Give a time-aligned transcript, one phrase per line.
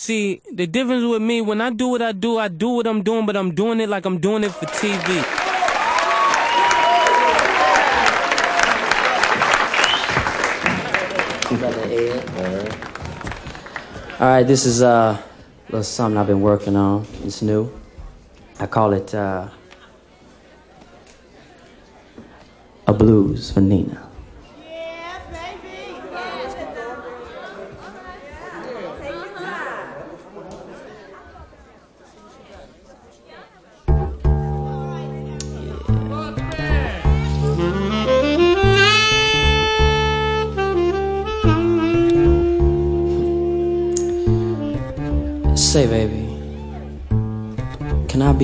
[0.00, 3.02] See, the difference with me, when I do what I do, I do what I'm
[3.02, 5.24] doing, but I'm doing it like I'm doing it for TV.
[14.20, 15.24] All right, this is uh, a
[15.66, 17.04] little something I've been working on.
[17.24, 17.68] It's new.
[18.60, 19.48] I call it uh,
[22.86, 24.07] a blues for Nina.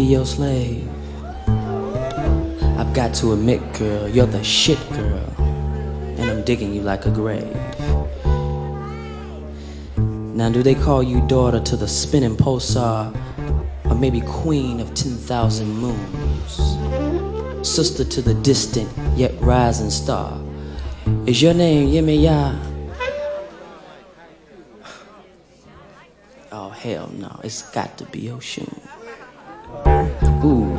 [0.05, 0.87] Your slave?
[2.79, 7.11] I've got to admit, girl, you're the shit, girl, and I'm digging you like a
[7.11, 7.57] grave.
[9.97, 13.17] Now, do they call you daughter to the spinning pulsar,
[13.87, 16.61] or maybe queen of 10,000 moons?
[17.67, 20.39] Sister to the distant yet rising star.
[21.27, 22.59] Is your name Yemaya?
[26.53, 28.84] Oh, hell no, it's got to be Oshun.
[30.45, 30.79] Ooh.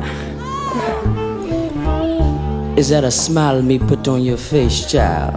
[2.76, 5.34] Is that a smile me put on your face, child?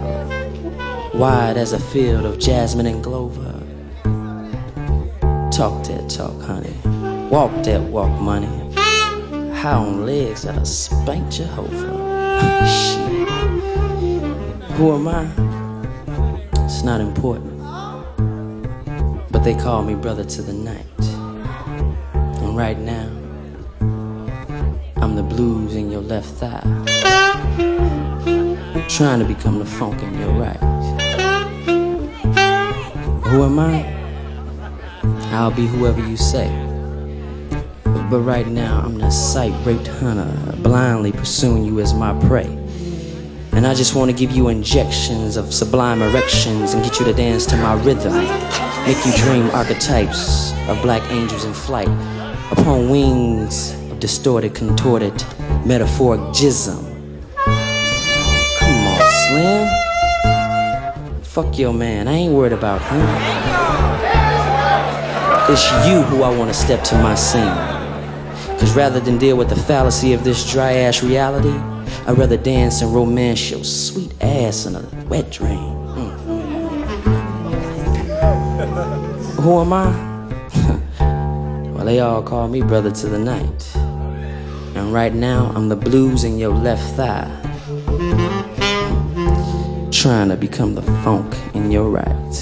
[1.12, 3.54] Wide as a field of jasmine and clover.
[5.50, 6.76] Talk that talk, honey.
[7.28, 8.46] Walk that walk, money.
[9.52, 11.98] High on legs that'll spank Jehovah.
[12.66, 13.28] Shit.
[14.76, 15.26] Who am I?
[16.64, 17.58] It's not important.
[19.32, 20.86] But they call me brother to the night.
[22.42, 23.19] And right now,
[25.10, 26.62] I'm the blues in your left thigh.
[28.88, 30.56] Trying to become the funk in your right.
[33.24, 33.84] Who am I?
[35.32, 36.48] I'll be whoever you say.
[37.82, 42.46] But right now, I'm the sight raped hunter, blindly pursuing you as my prey.
[43.50, 47.12] And I just want to give you injections of sublime erections and get you to
[47.12, 48.14] dance to my rhythm.
[48.86, 51.88] Make you dream archetypes of black angels in flight
[52.52, 55.12] upon wings distorted, contorted,
[55.64, 56.82] metaphoric jism.
[58.58, 61.22] Come on, Slim.
[61.22, 62.08] Fuck your man.
[62.08, 63.00] I ain't worried about him.
[65.52, 67.42] It's you who I want to step to my scene.
[68.58, 71.56] Cause rather than deal with the fallacy of this dry ass reality,
[72.06, 75.58] I'd rather dance and romance your sweet ass in a wet dream.
[75.96, 76.40] Mm.
[79.40, 79.90] Who am I?
[81.74, 83.79] well, they all call me brother to the night.
[84.74, 87.30] And right now, I'm the blues in your left thigh.
[89.90, 92.34] Trying to become the funk in your right.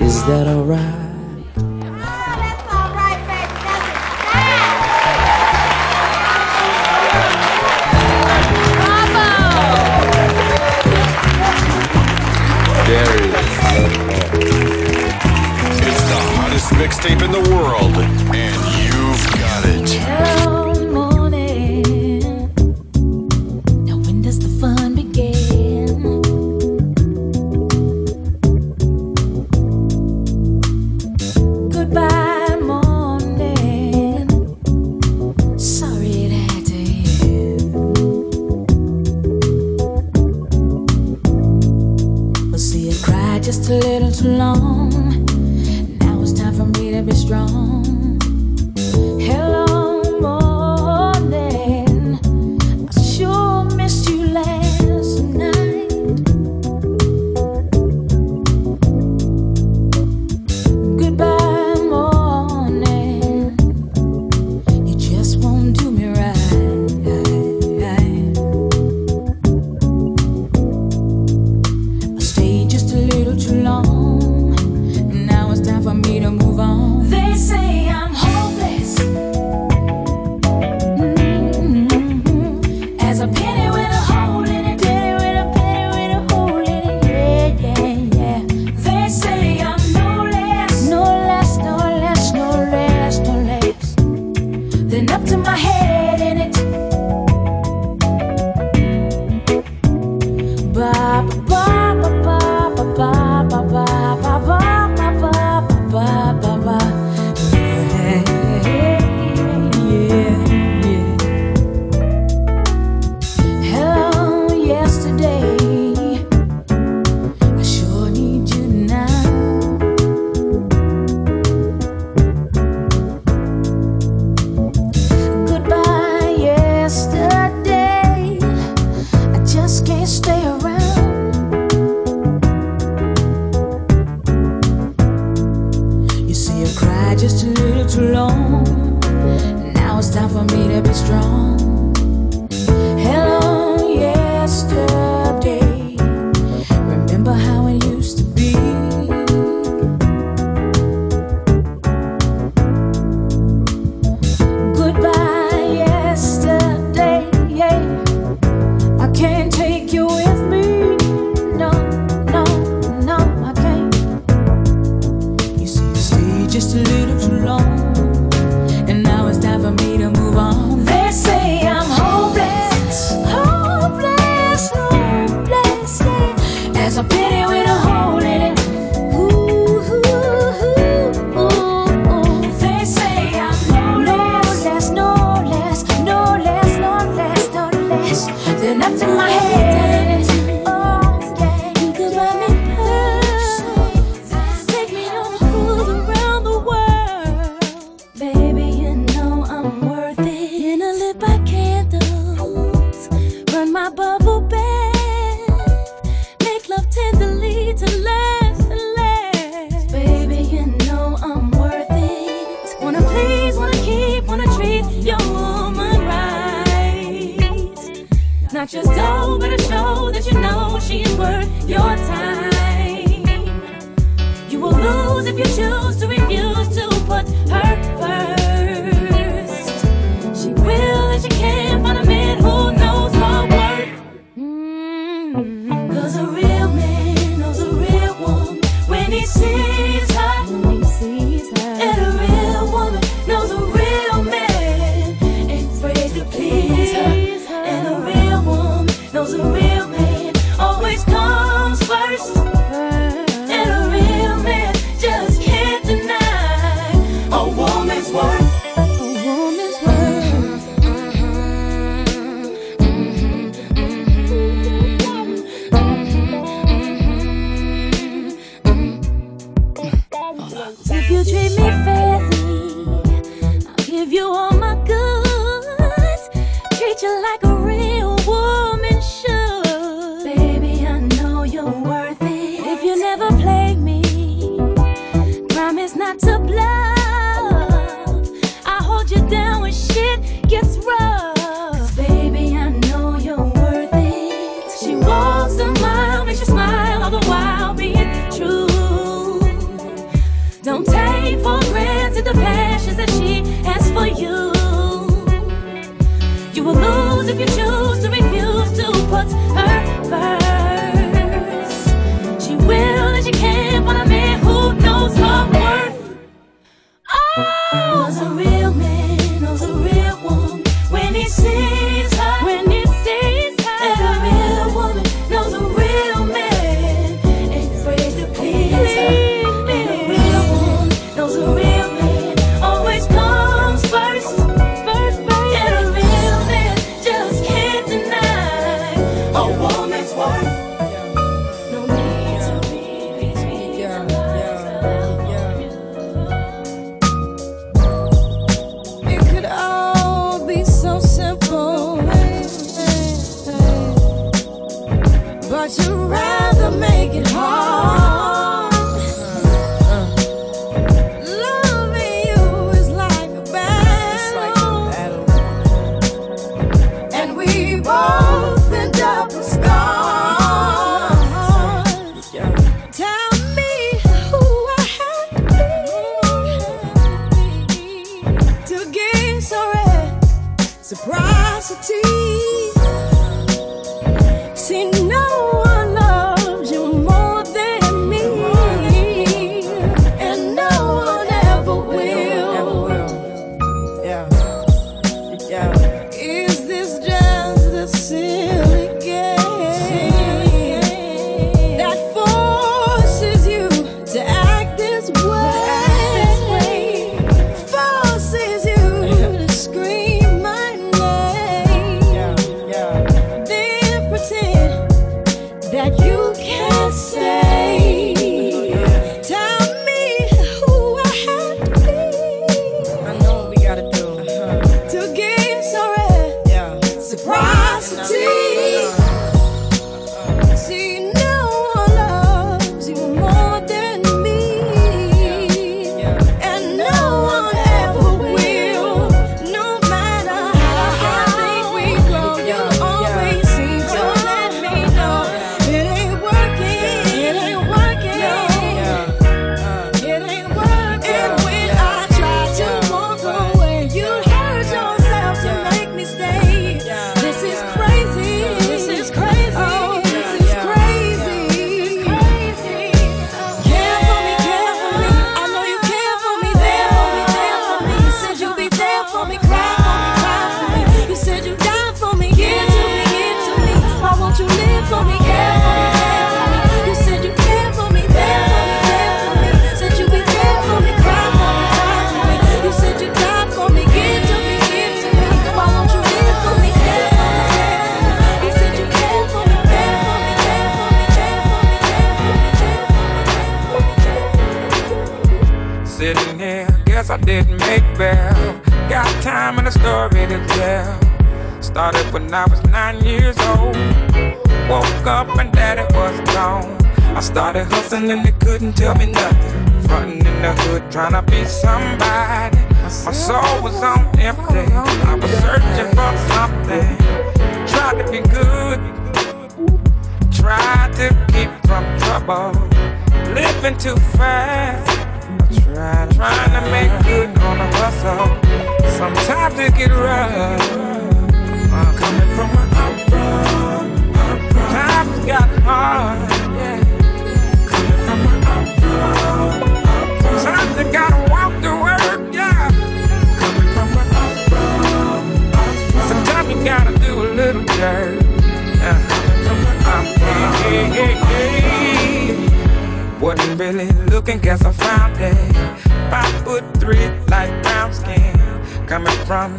[0.00, 0.98] Is that alright?
[15.84, 17.96] It's the hottest mixtape in the world,
[18.34, 18.81] and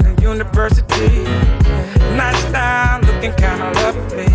[0.03, 1.23] The university.
[2.15, 4.31] Nice style, looking kinda lovely.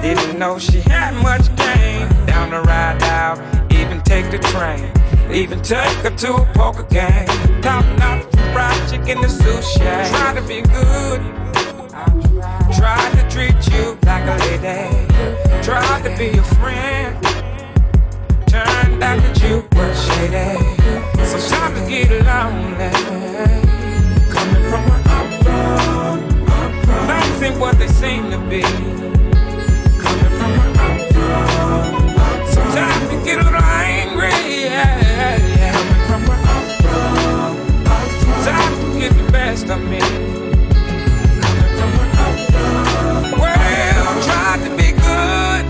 [0.00, 2.08] Didn't know she had much game.
[2.26, 3.38] Down the ride out,
[3.72, 4.90] even take the train.
[5.30, 7.26] Even take her to a poker game.
[7.62, 9.80] Top notch fried chicken and sushi.
[10.10, 11.20] Try to be good.
[12.76, 15.06] Try to treat you like a lady.
[15.62, 17.16] Try to be a friend.
[18.46, 20.58] Turned out that you were shady.
[21.24, 23.61] Sometimes I get lonely.
[27.42, 28.62] Ain't what they seem to be.
[28.62, 32.46] Coming from where I'm from.
[32.46, 34.30] Sometimes you get a little angry.
[34.64, 35.72] Yeah, yeah.
[36.06, 37.52] Coming from where I'm from.
[38.44, 40.00] Sometimes you get the best of me.
[41.42, 43.40] Coming from where I'm from.
[43.40, 45.64] Well, tried to be good.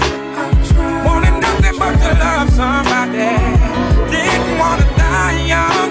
[1.07, 3.33] Wanted nothing but to love somebody.
[4.11, 5.91] Didn't wanna die young.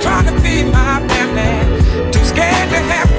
[0.00, 2.12] Trying to feed my family.
[2.12, 3.17] Too scared to have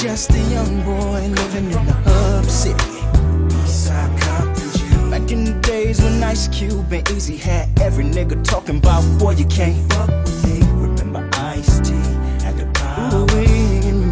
[0.00, 3.00] just a young boy living in the hub city.
[5.10, 9.32] Back in the days when Ice Cube and Eazy had every nigga talking about, boy,
[9.32, 10.66] you can't fuck with me.
[10.72, 11.92] Remember Ice T
[12.42, 13.26] had the power.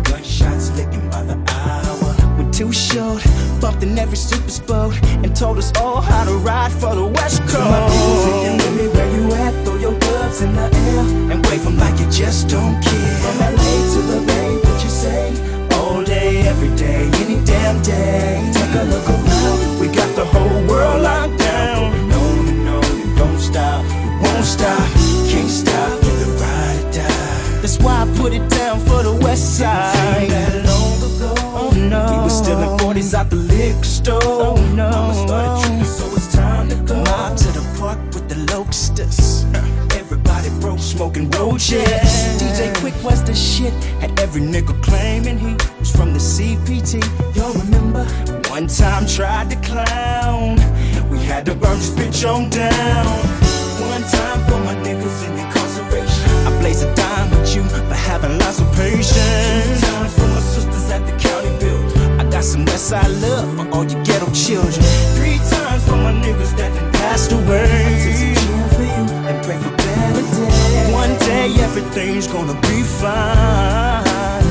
[0.02, 2.12] Gunshots licking by the hour.
[2.36, 3.24] When Too Short
[3.58, 7.40] bumped in every super boat and told us all how to ride for the West
[7.42, 7.60] Coast.
[7.60, 11.46] my music and with me where you at, throw your gloves in the air and
[11.46, 13.16] wave 'em like you just don't care.
[13.22, 15.57] From LA to the Bay, what you say?
[15.88, 18.50] All day, every day, any damn day.
[18.52, 22.08] Take a look around, we got the whole world locked down.
[22.10, 24.86] No, no, you don't stop, you won't stop,
[25.30, 27.60] can't stop, you the ride or die.
[27.62, 30.28] That's why I put it down for the West Side.
[30.28, 34.20] That long ago, oh no, we was stealing 40s out the liquor store.
[34.22, 36.96] Oh no, Mama started tripping, so it's time to go.
[37.02, 39.46] Mob to the park with the locusts.
[40.48, 41.82] Everybody broke, smoking roaches.
[42.40, 43.72] DJ Quik was the shit.
[44.00, 47.04] Had every nigga claiming he was from the CPT.
[47.36, 48.04] Y'all remember?
[48.48, 50.56] One time tried to clown.
[51.10, 53.06] We had to burn this bitch on down.
[53.92, 56.30] One time for my niggas in incarceration.
[56.46, 59.14] I blaze a dime with you for having lots of patience.
[59.14, 62.20] Two times for my sisters at the county build.
[62.20, 64.82] I got some Westside love for all you ghetto children.
[65.16, 67.68] Three times for my niggas that passed away.
[67.68, 70.92] I took some for you and pray for better days.
[70.92, 74.46] One day everything's gonna be fine.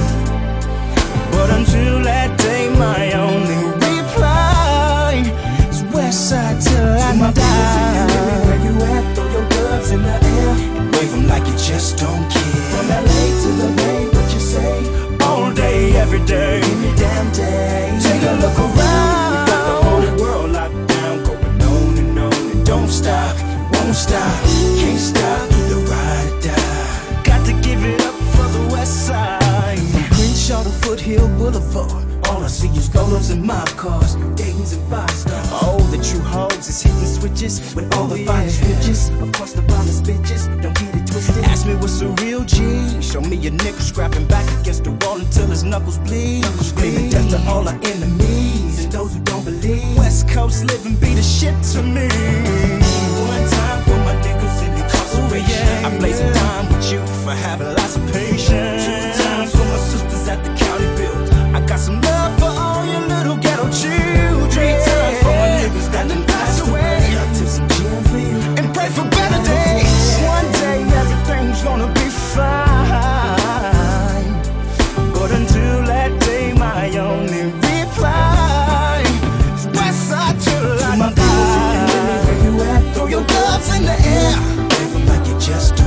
[1.34, 3.57] But until that day, my only
[3.89, 5.24] reply
[5.69, 8.07] is Westside till I die.
[8.46, 9.03] Where you at?
[9.15, 12.62] Throw your gloves in the air and wave 'em like you just don't care.
[12.74, 14.75] From LA to the Bay, what you say?
[15.27, 17.98] All day, every day, any damn day.
[18.07, 19.25] Take a look around.
[19.34, 23.36] We got the whole world locked down, going on and on and don't stop,
[23.88, 24.44] won't stop,
[24.79, 25.50] can't stop.
[25.70, 27.24] The ride or die.
[27.24, 29.79] Got to give it up for the West Side.
[29.79, 32.03] From Crenshaw to Foothill Boulevard.
[32.27, 35.48] All I see is Golos and mob cars, Dayton's and five stars.
[35.51, 39.10] Oh, the true hoes is hitting switches with all the finest bitches.
[39.22, 41.46] Of course, the finest bitches, don't get it twisted.
[41.46, 43.01] Ask me what's a real G.
[43.01, 46.44] Show me a nigga scrapping back against the wall until his knuckles bleed.
[46.60, 49.98] Screaming death to all our enemies and those who don't believe.
[49.98, 52.87] West Coast living be the shit to me.
[55.38, 55.86] Incarceration.
[55.86, 58.86] I blaze a time with you for having lots of patience.
[58.86, 61.29] Two times for my sisters at the county build.
[61.56, 62.26] I got some love
[85.48, 85.87] just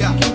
[0.00, 0.29] yeah.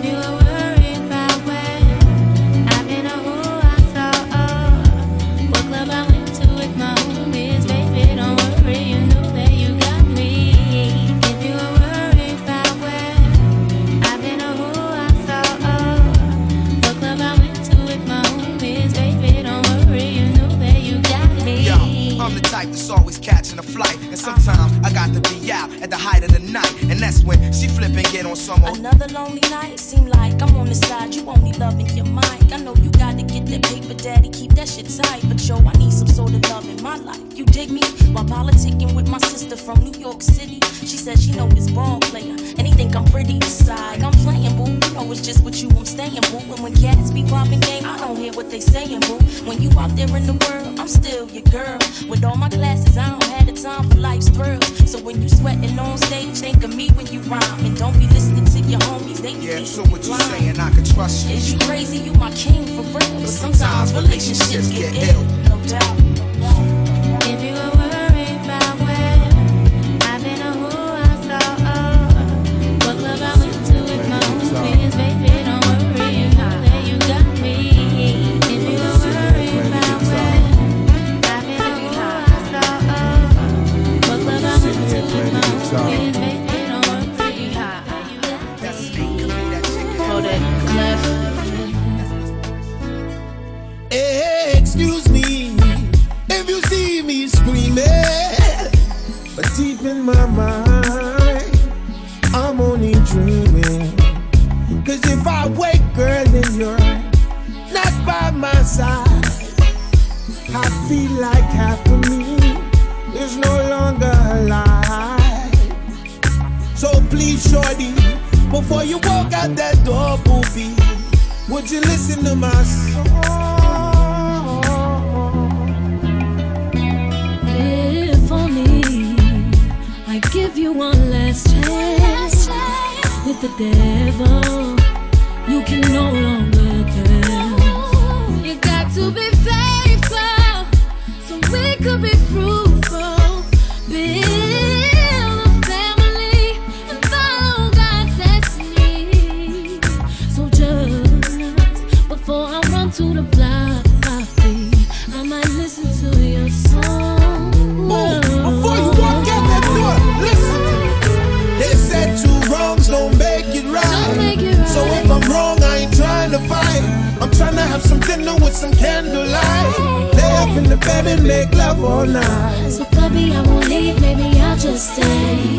[169.15, 170.13] Candlelight.
[170.15, 172.69] Lay up in the bed and make love all night.
[172.69, 175.57] So puppy, I won't leave, maybe I'll just stay.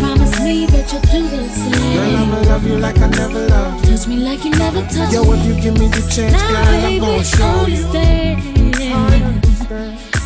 [0.00, 1.96] Promise me that you'll do the same.
[1.96, 3.96] Girl, I'ma love you like I never loved you.
[3.96, 6.56] Touch me like you never touched Yo, if you give me the chance, Now, girl,
[6.56, 7.86] I'm baby, gonna show you.
[7.86, 8.42] understand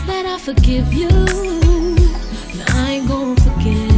[0.09, 1.09] that I forgive you.
[1.09, 3.89] And I ain't gonna forget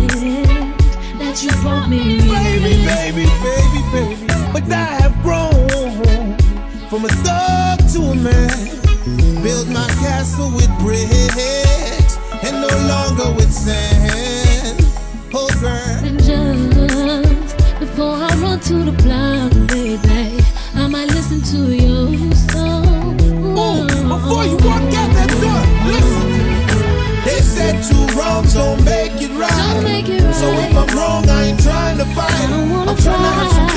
[1.19, 4.27] that you brought me Baby, baby, baby, baby.
[4.53, 5.62] But I have grown
[6.93, 9.43] from a thug to a man.
[9.43, 14.77] Build my castle with bricks and no longer with sand.
[15.33, 15.73] Oh, girl.
[16.05, 22.13] And just before I run to the block, baby, I might listen to your
[22.53, 23.17] song.
[23.57, 26.31] Ooh, before you walk out that door, listen.
[27.25, 29.81] They said two wrongs don't make it right.
[29.83, 32.31] Make it So if I'm wrong, I ain't trying to fight.
[32.31, 33.73] I don't wanna I'm trying to have some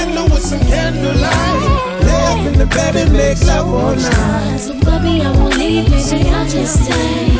[2.45, 4.58] In the baby, make love all night.
[4.58, 7.36] So, baby, I won't leave, baby, I'll just stay.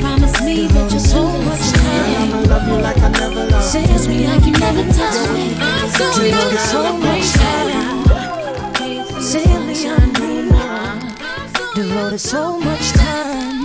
[0.00, 2.34] Promise me that you'll hold my hand.
[2.34, 3.86] I'ma love you like I never loved you.
[3.86, 5.54] Touch me like you never touched me.
[5.60, 7.88] I'm so young, so much time.
[9.20, 9.68] Silly, I
[11.74, 13.62] devoted so much time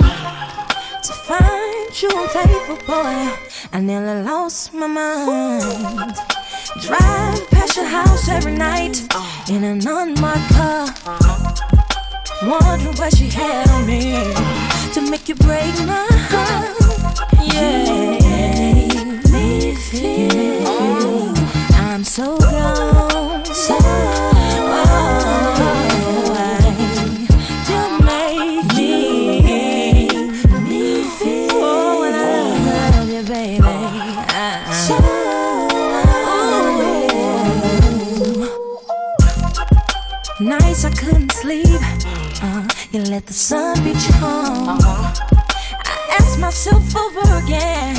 [1.01, 3.31] to find you faithful boy.
[3.71, 6.42] I nearly lost my mind.
[6.81, 9.07] Drive past your house every night
[9.47, 10.87] in an unmarked car.
[12.41, 14.13] Wondering what she had on me
[14.93, 16.75] to make you break my heart.
[17.53, 18.19] Yeah,
[19.31, 23.45] me feel oh, I'm so gone.
[23.45, 24.32] So
[42.93, 44.77] you let the sun beat you home.
[44.79, 47.95] I ask myself over again,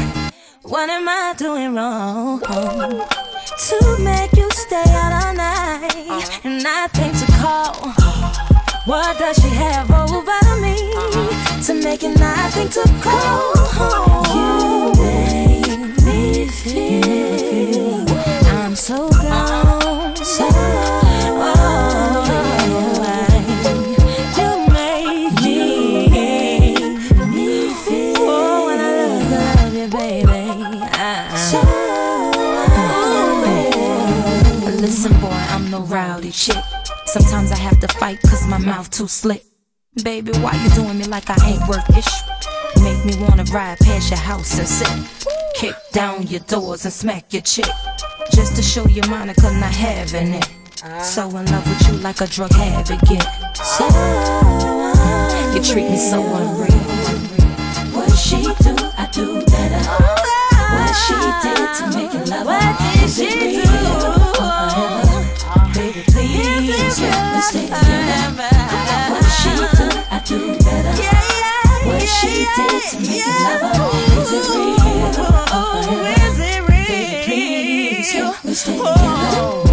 [0.63, 2.41] what am I doing wrong?
[2.41, 7.75] To make you stay out all night and nothing to call.
[8.87, 10.77] What does she have over me
[11.65, 13.55] to make it nothing to call?
[13.77, 14.27] home?
[14.37, 18.07] You make me feel
[18.59, 20.17] I'm so gone.
[20.17, 21.04] So
[36.25, 36.63] rowdy chick.
[37.07, 39.45] Sometimes I have to fight cause my mouth too slick.
[40.03, 42.07] Baby, why you doing me like I ain't worth it?
[42.83, 44.89] Make me wanna ride past your house and sit.
[45.55, 47.69] Kick down your doors and smack your chick.
[48.33, 50.49] Just to show you Monica not having it.
[51.03, 53.25] So in love with you like a drug habit get.
[53.57, 53.87] So
[55.53, 56.85] you treat me so unreal.
[57.95, 59.83] What she do, I do better.
[60.75, 62.55] What she did to make you love her.
[62.55, 65.04] What did she do?
[66.13, 68.51] Baby, please, let me stay together.
[69.11, 70.95] What she do, I do better.
[71.87, 73.89] What she did to make you love her.
[74.21, 76.45] Is it real or forever?
[76.69, 79.65] Baby, please, let me stay together.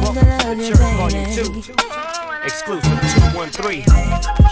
[0.00, 1.74] Welcome to the church, volume 2.
[2.44, 2.98] Exclusive
[3.32, 3.84] 213.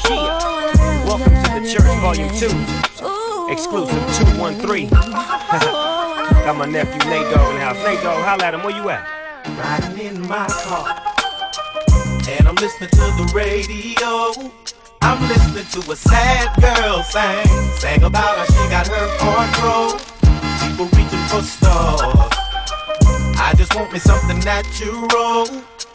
[0.09, 1.05] Yeah.
[1.05, 3.53] Welcome to the church, volume 2.
[3.53, 4.89] Exclusive 213.
[6.49, 7.77] Got my nephew Nate Dogg in the house.
[7.85, 8.63] Nate Dogg, holla at him.
[8.63, 9.18] Where you at?
[9.57, 11.01] Riding in my car.
[12.29, 14.53] And I'm listening to the radio.
[15.01, 17.47] I'm listening to a sad girl sing.
[17.79, 20.01] Sang about how she got her heart broke.
[20.61, 22.29] People reaching for stars.
[23.41, 25.47] I just want me something natural.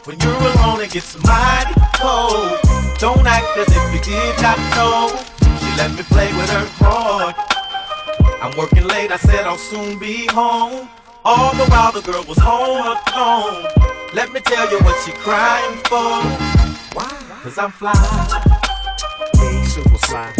[0.04, 2.58] When you're alone, it gets mighty cold.
[2.98, 5.08] Don't act as if you did not know.
[5.60, 7.36] She let me play with her heart.
[8.42, 10.88] I'm working late, I said I'll soon be home.
[11.26, 13.64] All the while the girl was home alone.
[14.12, 16.20] Let me tell you what she crying for.
[16.92, 17.08] Why?
[17.42, 17.94] Cause I'm fly.
[19.34, 20.34] Yeah, super fly.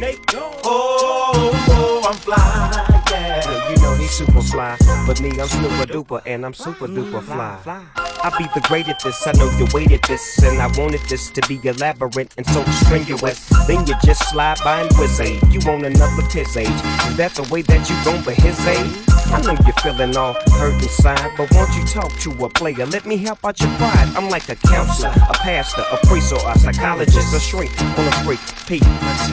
[0.00, 0.54] Nate Dogg.
[0.64, 3.02] Oh, oh, I'm fly.
[3.08, 3.40] Yeah.
[3.44, 4.76] Yeah, you know he's super fly.
[5.06, 7.99] But me, I'm super duper, and I'm super duper fly.
[8.22, 11.30] I be the great at this, I know you waited this, and I wanted this
[11.30, 13.48] to be elaborate and so strenuous.
[13.66, 15.42] Then you just slide by and whiz age.
[15.50, 16.68] You want another piss age.
[17.08, 19.10] Is that the way that you gon' be his age?
[19.32, 22.84] I know you're feeling all hurt inside, but won't you talk to a player?
[22.84, 24.12] Let me help out your pride.
[24.16, 28.12] I'm like a counselor, a pastor, a priest, or a psychologist, a shrink on a
[28.24, 28.40] freak.
[28.66, 28.84] Pete,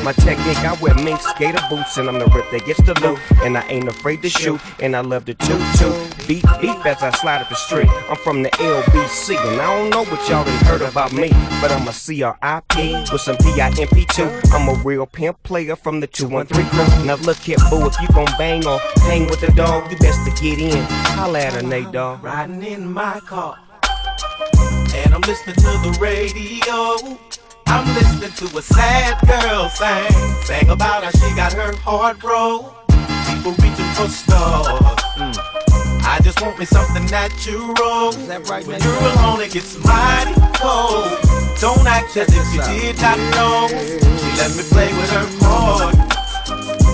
[0.03, 3.19] my technique, I wear mink skater boots, and I'm the rip that gets the loot.
[3.43, 6.27] And I ain't afraid to shoot, and I love to toot toot.
[6.27, 7.89] Beat, beat as I slide up the street.
[8.09, 8.51] I'm from the
[8.83, 11.29] LBC, and I don't know what y'all done heard about me,
[11.61, 14.53] but I'm a CRIP with some PIMP2.
[14.53, 17.05] I'm a real pimp player from the 213 crew.
[17.05, 18.77] Now look here, boo, if you gon' bang or
[19.09, 20.83] hang with the dog, you best to get in.
[21.17, 22.23] Holla at her, Nate Dogg.
[22.23, 23.57] Riding in my car.
[24.95, 27.17] And I'm listening to the radio.
[27.65, 30.43] I'm listening to a sad girl sing.
[30.43, 32.87] Sang about how she got her heart broke.
[33.27, 34.67] People reaching for stars.
[35.17, 35.66] Mm.
[36.09, 38.13] I just want me something natural.
[38.65, 41.03] when you're alone, it gets mighty cold.
[41.59, 43.67] Don't act as if you did not know.
[43.67, 46.16] She let me play with her heart.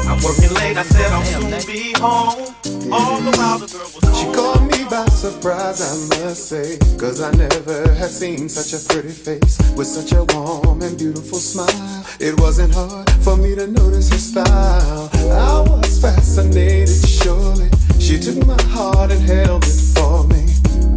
[0.05, 2.53] I'm working late, I said I'll soon be home.
[2.91, 6.77] All the while the girl was She caught me by surprise, I must say.
[6.97, 11.39] Cause I never had seen such a pretty face with such a warm and beautiful
[11.39, 12.05] smile.
[12.19, 15.09] It wasn't hard for me to notice her style.
[15.13, 17.69] I was fascinated, surely.
[17.99, 20.43] She took my heart and held it for me.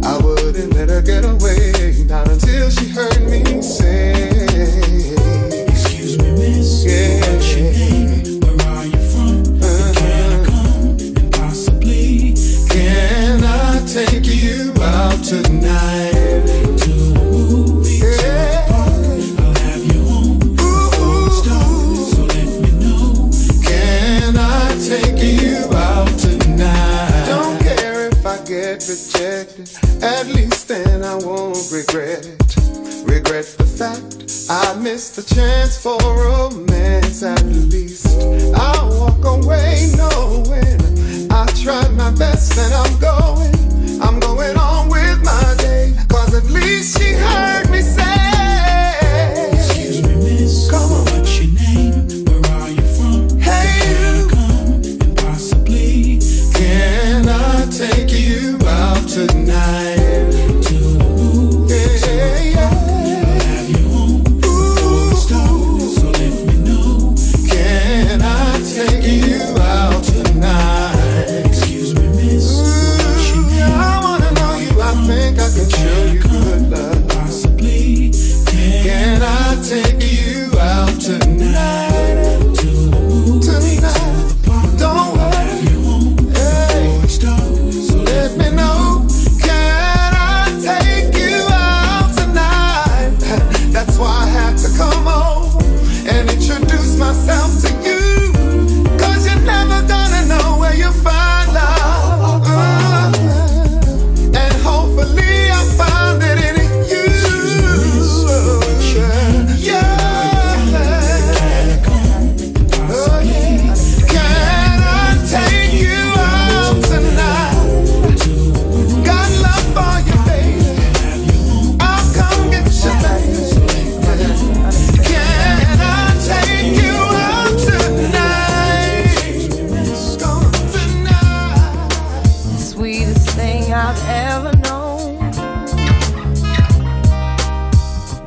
[0.03, 4.29] I wouldn't let her get away, not until she heard me say,
[5.67, 6.85] Excuse me, miss.
[6.85, 7.76] Yeah.
[14.05, 16.45] Take you out tonight?
[16.77, 17.97] to a movie?
[17.97, 18.67] Yeah.
[18.69, 20.57] I'll have you home.
[20.57, 23.31] So let me know.
[23.65, 27.25] Can I take you out tonight?
[27.25, 29.67] Don't care if I get rejected.
[30.03, 32.55] At least then I won't regret it.
[33.03, 37.23] Regret the fact I missed the chance for romance.
[37.23, 38.15] At least
[38.55, 43.66] I'll walk away knowing I tried my best and I'm going.
[44.01, 45.93] I'm going on with my day.
[46.09, 48.16] Cause at least she heard me say,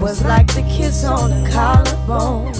[0.00, 2.52] was like the kiss on the collarbone,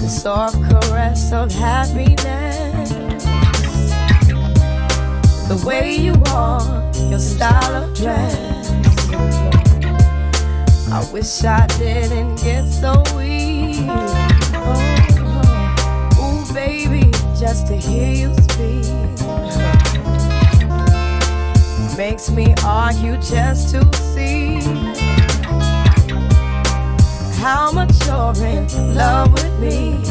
[0.00, 2.90] the soft caress of happiness,
[5.48, 8.70] the way you are, your style of dress.
[10.92, 13.86] I wish I didn't get so weak.
[13.88, 14.84] Oh,
[16.14, 16.48] oh.
[16.48, 19.25] ooh, baby, just to hear you speak
[21.96, 24.60] makes me argue just to see
[27.40, 30.04] how much you're in love with me.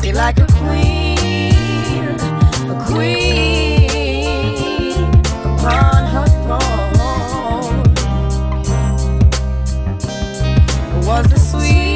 [0.00, 2.16] See, like a queen,
[2.70, 3.90] a queen
[5.44, 7.82] upon her throne
[11.04, 11.93] was the sweet,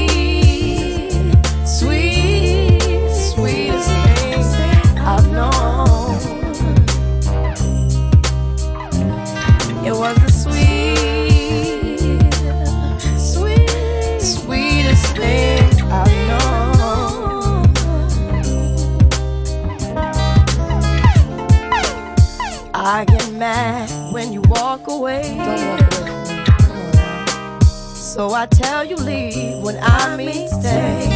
[28.19, 31.07] So I tell you leave when I mean stay.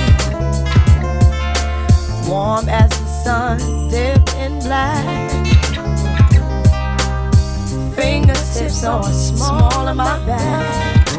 [2.30, 3.58] Warm as the sun
[3.90, 5.02] dipped in black.
[7.96, 11.18] Fingertips on small of my back.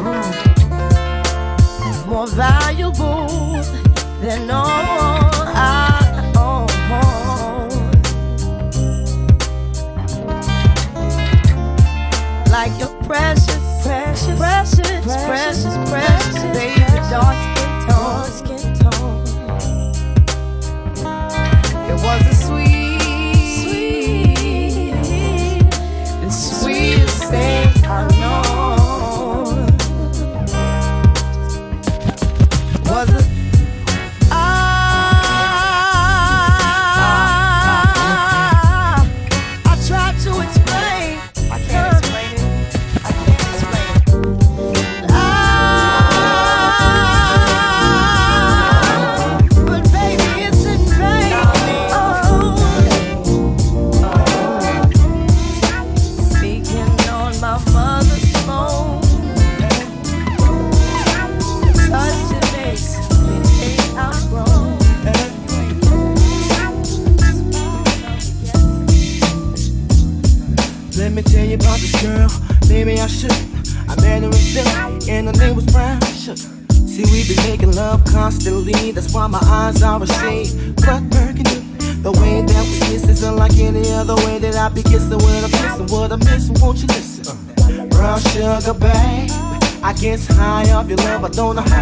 [2.06, 3.62] More valuable
[4.22, 6.66] than all I own.
[12.50, 13.43] Like your precious,
[15.22, 15.90] precious, precious,
[91.24, 91.73] I don't know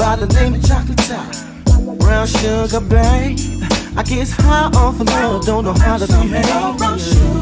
[0.00, 1.98] by the name of Chocolate Top.
[1.98, 3.38] Brown sugar, babe.
[3.98, 7.39] I kiss high off of love, don't know how to behave.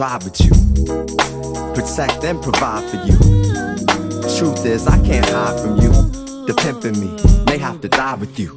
[0.00, 0.50] tribe with you.
[1.74, 3.18] Protect and provide for you.
[4.38, 5.90] Truth is, I can't hide from you.
[6.46, 8.56] The pimp in me may have to die with you.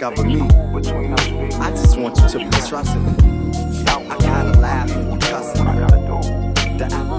[0.00, 0.40] discover me.
[1.60, 3.84] I just want you to be trusting me.
[3.86, 5.10] I kinda laugh and.
[6.78, 7.09] The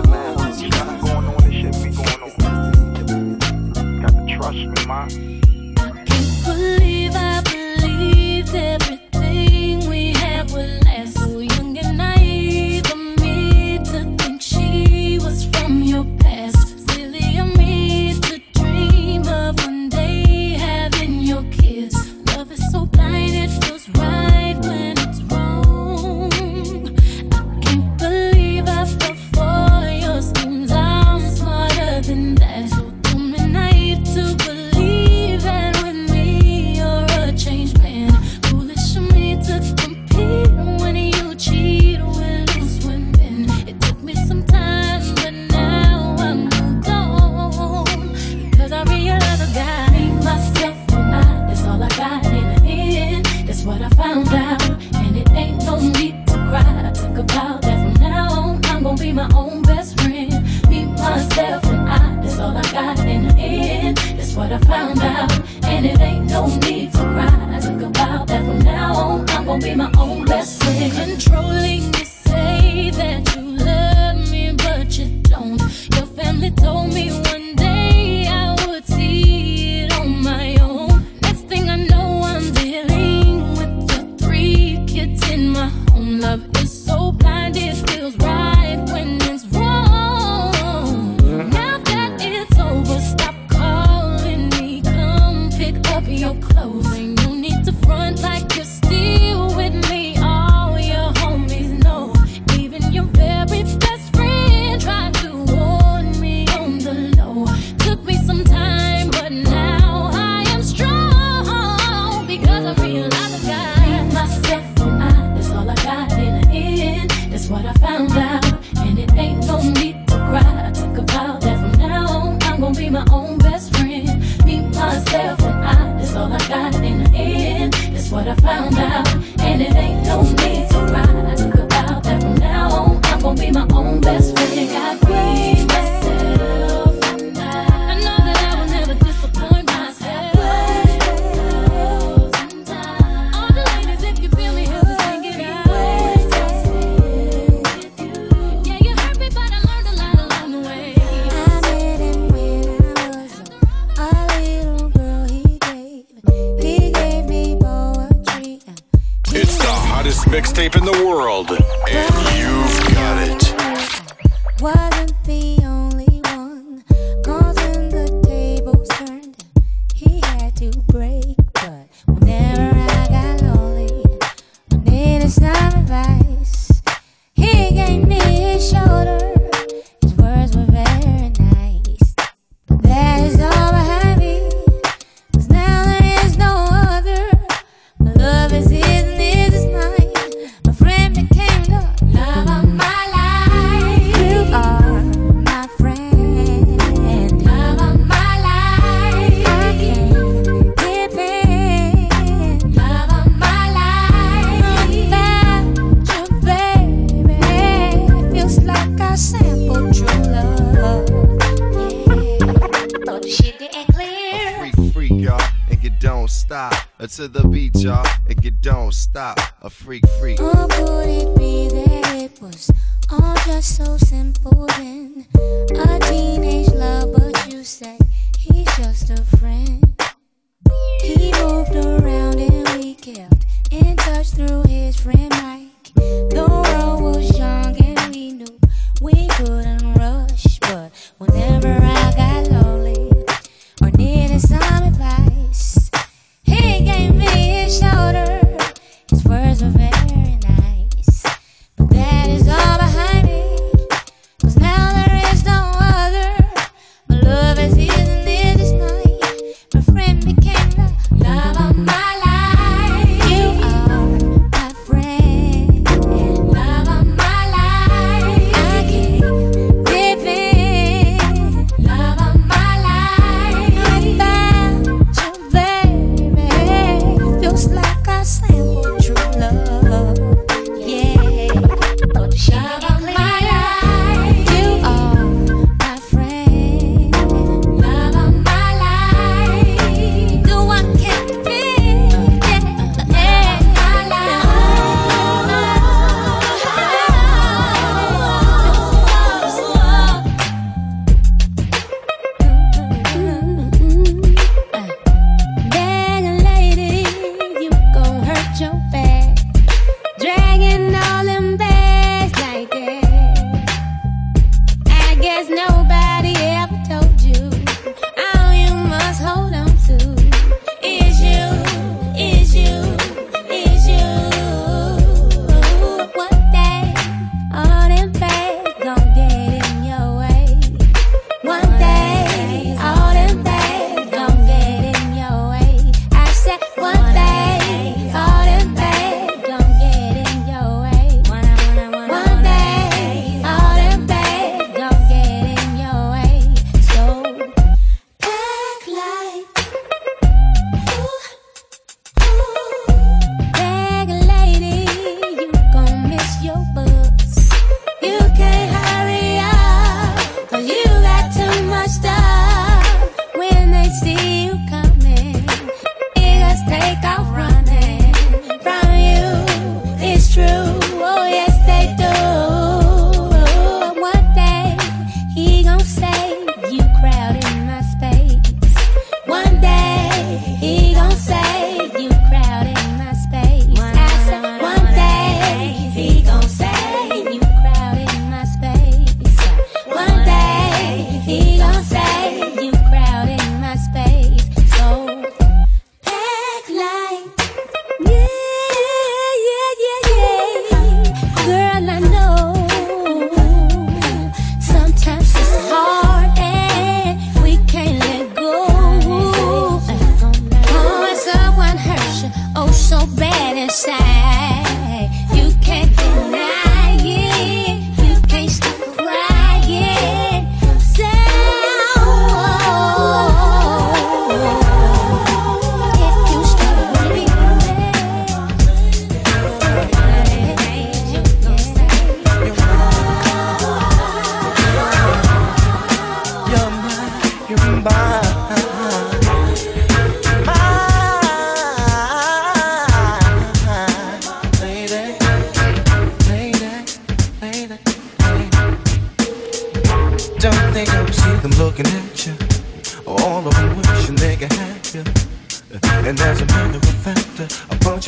[219.71, 220.50] freak freak.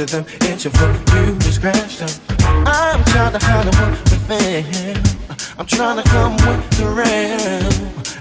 [0.08, 0.26] to them,
[0.64, 2.10] your fault you to scratch them.
[2.66, 4.98] I'm trying to hide find one within.
[5.58, 7.64] I'm trying to come with the rain,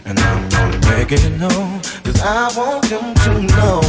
[0.05, 3.81] And I'm gonna make it known, cause I want them to know.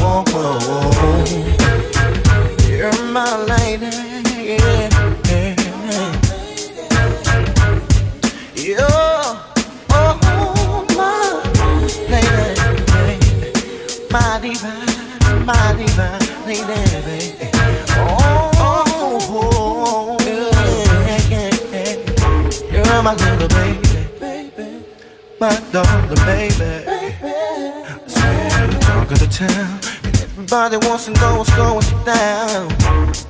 [2.67, 3.91] You're my lady.
[8.55, 8.87] You're
[10.97, 11.23] my
[12.07, 12.43] lady.
[14.11, 16.92] My divine, my divine lady.
[23.03, 24.85] my girl, baby.
[25.37, 26.87] My daughter, baby.
[28.05, 29.79] It's the talk of the town.
[30.05, 32.69] And everybody wants to know what's going down.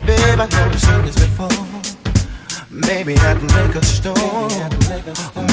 [0.05, 1.49] Babe, I know you've seen this before.
[2.69, 4.49] Maybe I can make a storm.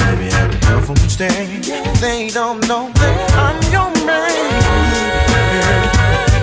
[0.01, 1.63] maybe at the health food stand.
[1.99, 4.51] They don't know that I'm your man.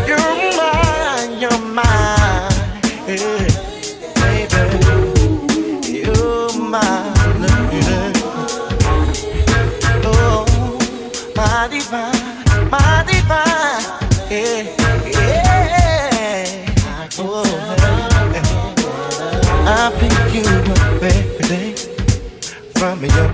[0.09, 1.87] You're mine, you're mine.
[3.07, 3.38] Yeah.
[12.71, 13.83] my divine.
[14.31, 14.67] Yeah,
[15.07, 15.39] yeah.
[19.71, 21.73] I pick you up every day
[22.75, 23.31] from your.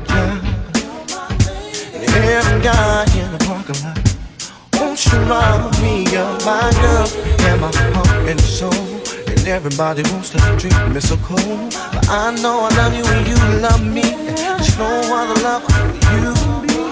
[2.17, 3.99] Every guy in the parking lot.
[4.75, 5.19] Won't you
[5.83, 6.05] me
[6.45, 7.13] my love
[7.61, 8.73] my heart and soul?
[9.27, 11.73] And everybody wants to treat me so cold.
[11.93, 14.03] But I know I love you and you love me.
[14.03, 15.65] There's no other love
[16.13, 16.35] you.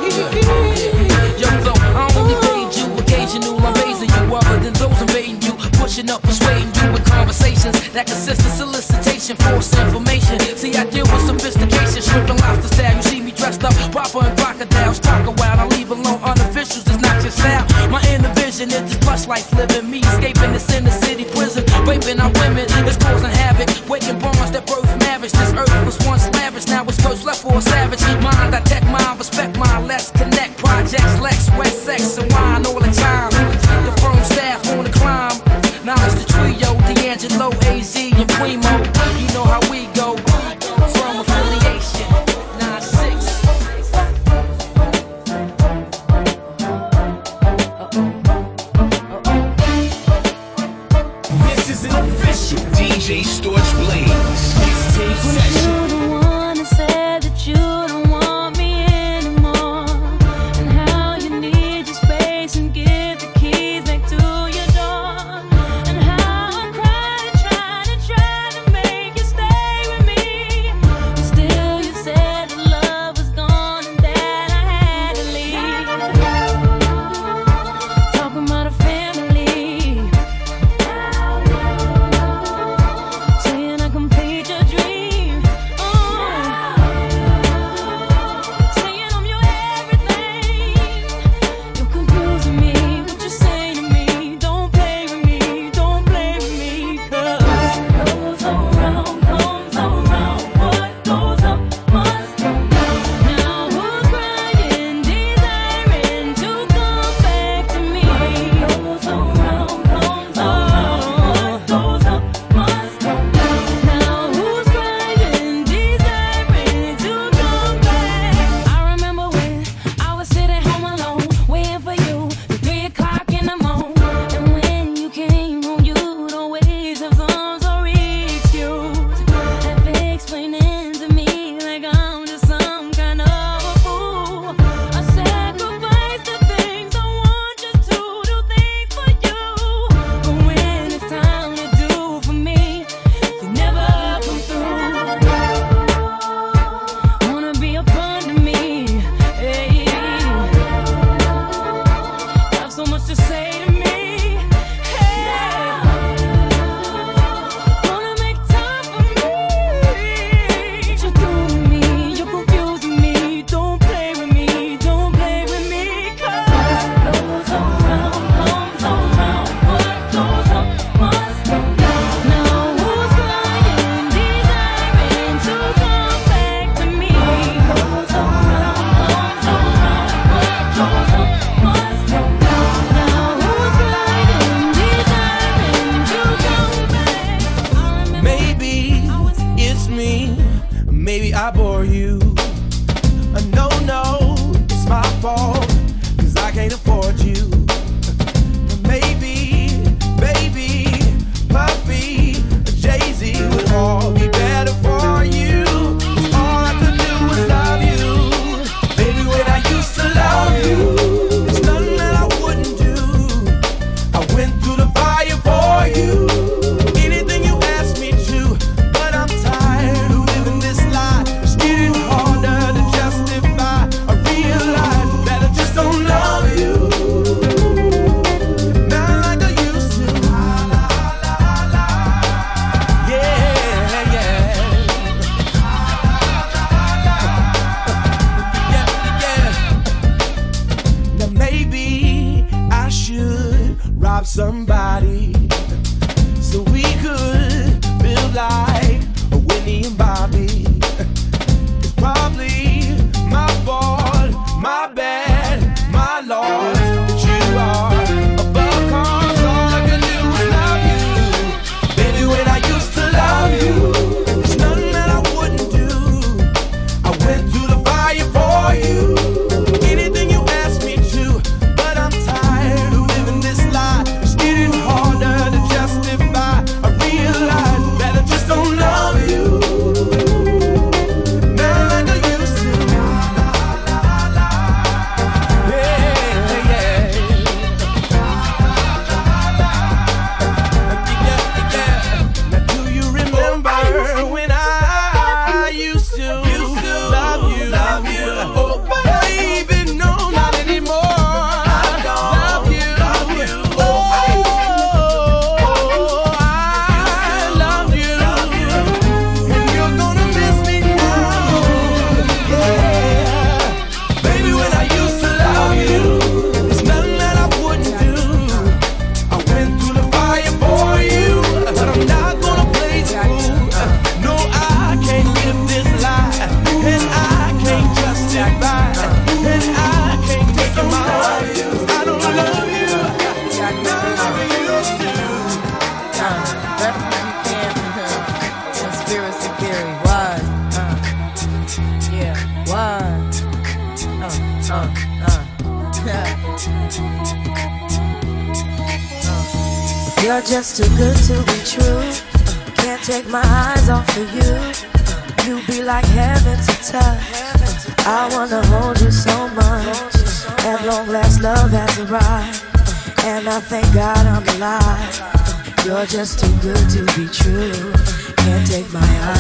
[0.09, 1.02] Yeah
[1.43, 1.81] young though.
[1.99, 3.59] I only paid you occasional.
[3.67, 8.07] I'm raising you other than those invading you, pushing up, persuading you with conversations that
[8.07, 10.39] consist of solicitation, forced information.
[10.55, 12.97] See, I deal with sophistication, stripping off lobster style.
[12.97, 15.59] You see me dressed up, proper and crocodile, talk a while.
[15.59, 16.87] I leave alone unofficials.
[16.87, 17.67] It's not your style.
[17.91, 22.21] My inner vision is this plush life living, me escaping this inner city prison, raping
[22.21, 22.67] our women.
[22.87, 25.33] It's causing havoc, breaking bonds that birth marriage.
[25.33, 28.01] This earth was once lavish, now it's first left for a savage.
[28.23, 30.11] Mind, I tech mine, respect my less.
[31.03, 31.42] Lex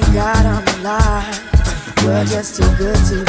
[0.00, 1.40] thank God I'm alive.
[2.02, 3.23] You're just too good to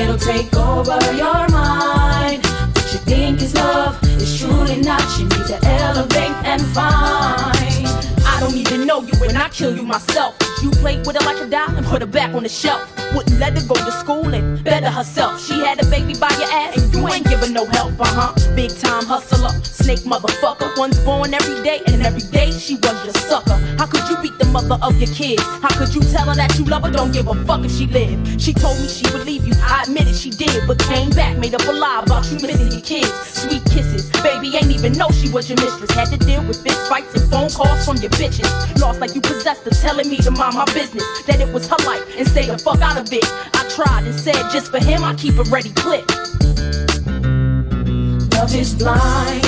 [0.00, 2.44] it'll take over your mind.
[2.74, 5.02] What you think is love is truly not.
[5.18, 7.86] You need to elevate and find.
[8.26, 10.49] I don't even know you and I kill you myself.
[10.62, 12.82] You played with her like a doll and put her back on the shelf.
[13.14, 15.40] Wouldn't let her go to school and better herself.
[15.44, 18.54] She had a baby by your ass and you ain't giving no help, uh huh.
[18.54, 20.76] Big time hustler, snake motherfucker.
[20.78, 23.56] One's born every day and every day she was your sucker.
[23.78, 25.42] How could you beat the mother of your kids?
[25.62, 26.90] How could you tell her that you love her?
[26.90, 28.40] Don't give a fuck if she lived.
[28.40, 29.54] She told me she would leave you.
[29.56, 32.82] I admitted she did, but came back, made up a lie about you missing your
[32.82, 33.10] kids.
[33.24, 35.90] Sweet kisses, baby ain't even know she was your mistress.
[35.92, 38.46] Had to deal with fist fights and phone calls from your bitches.
[38.80, 41.04] Lost like you possessed her, telling me to mind my business.
[41.26, 43.24] That it was her life and stay the fuck out of it.
[43.54, 46.08] I tried and said just for him I keep a ready clip.
[48.34, 49.44] Love is blind,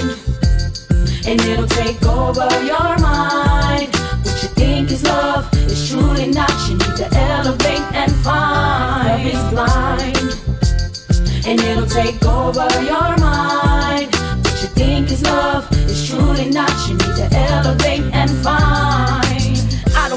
[1.27, 3.89] and it'll take over your mind.
[4.25, 6.53] What you think is love is truly not.
[6.69, 9.09] You need to elevate and find.
[9.09, 10.19] Love is blind,
[11.49, 14.13] and it'll take over your mind.
[14.45, 16.73] What you think is love is truly not.
[16.87, 19.22] You need to elevate and find.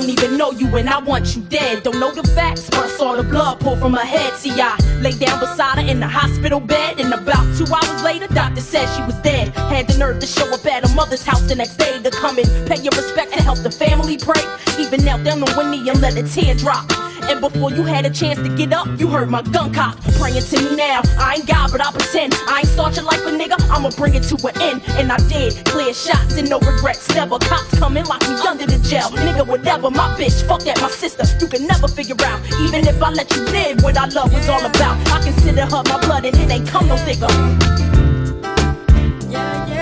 [0.05, 1.81] Don't even know you and I want you dead.
[1.81, 4.35] Don't know the facts, but I saw the blood pour from her head.
[4.35, 8.27] See, I lay down beside her in the hospital bed, and about two hours later,
[8.27, 9.49] doctor said she was dead.
[9.55, 12.37] Had the nerve to show up at her mother's house the next day to come
[12.37, 14.43] and pay your respect to help the family pray.
[14.77, 16.85] Even knelt down on knee and let a tear drop.
[17.28, 20.43] And before you had a chance to get up, you heard my gun cock praying
[20.43, 21.01] to me now.
[21.17, 23.57] I ain't God, but I pretend I ain't start your life a nigga.
[23.69, 25.65] I'ma bring it to an end, and I did.
[25.65, 27.09] Clear shots and no regrets.
[27.15, 29.09] Never cops come and lock me under the jail.
[29.09, 31.26] Nigga, whatever, my bitch, fuck that, my sister.
[31.41, 34.47] You can never figure out, even if I let you live, what our love was
[34.47, 34.95] all about.
[35.11, 37.28] I consider her my blood, and it ain't come no thicker.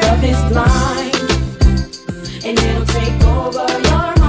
[0.02, 1.16] Love is blind,
[2.46, 4.23] and it'll take over your mind.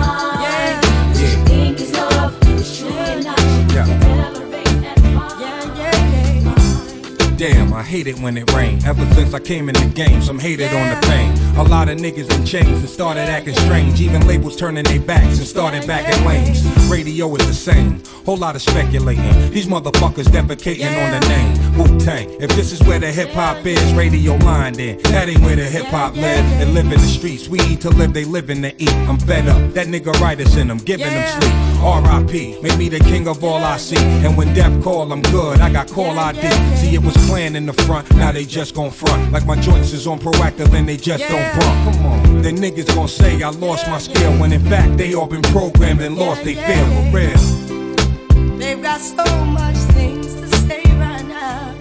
[3.74, 4.43] Not.
[7.36, 8.78] Damn, I hate it when it rain.
[8.84, 11.34] Ever since I came in the game, some hated on the fame.
[11.58, 14.00] A lot of niggas in chains and started acting strange.
[14.00, 16.64] Even labels turning their backs and started back at lanes.
[16.88, 18.02] Radio is the same.
[18.24, 19.50] Whole lot of speculating.
[19.50, 21.78] These motherfuckers defecating on the name.
[21.78, 22.30] Wu Tang.
[22.40, 24.98] If this is where the hip hop is, radio line then.
[25.02, 26.44] That ain't where the hip hop live.
[26.58, 27.48] They live in the streets.
[27.48, 28.94] We eat to live, they living to eat.
[29.08, 29.74] I'm fed up.
[29.74, 31.54] That nigga writers in them, giving them sleep.
[31.82, 32.60] R.I.P.
[32.62, 33.98] Make me the king of all I see.
[33.98, 35.60] And when death call, I'm good.
[35.60, 36.40] I got call ID.
[36.76, 38.10] See, it was planned in the front.
[38.16, 39.32] Now they just gon' front.
[39.32, 41.96] Like my joints is on Proactiv and they just don't brunk.
[41.96, 42.42] Come on.
[42.42, 44.32] The niggas gon' say I lost my skill.
[44.38, 48.58] When in fact they all been programmed and lost they feel for real.
[48.58, 51.74] They've got so much things to say right now.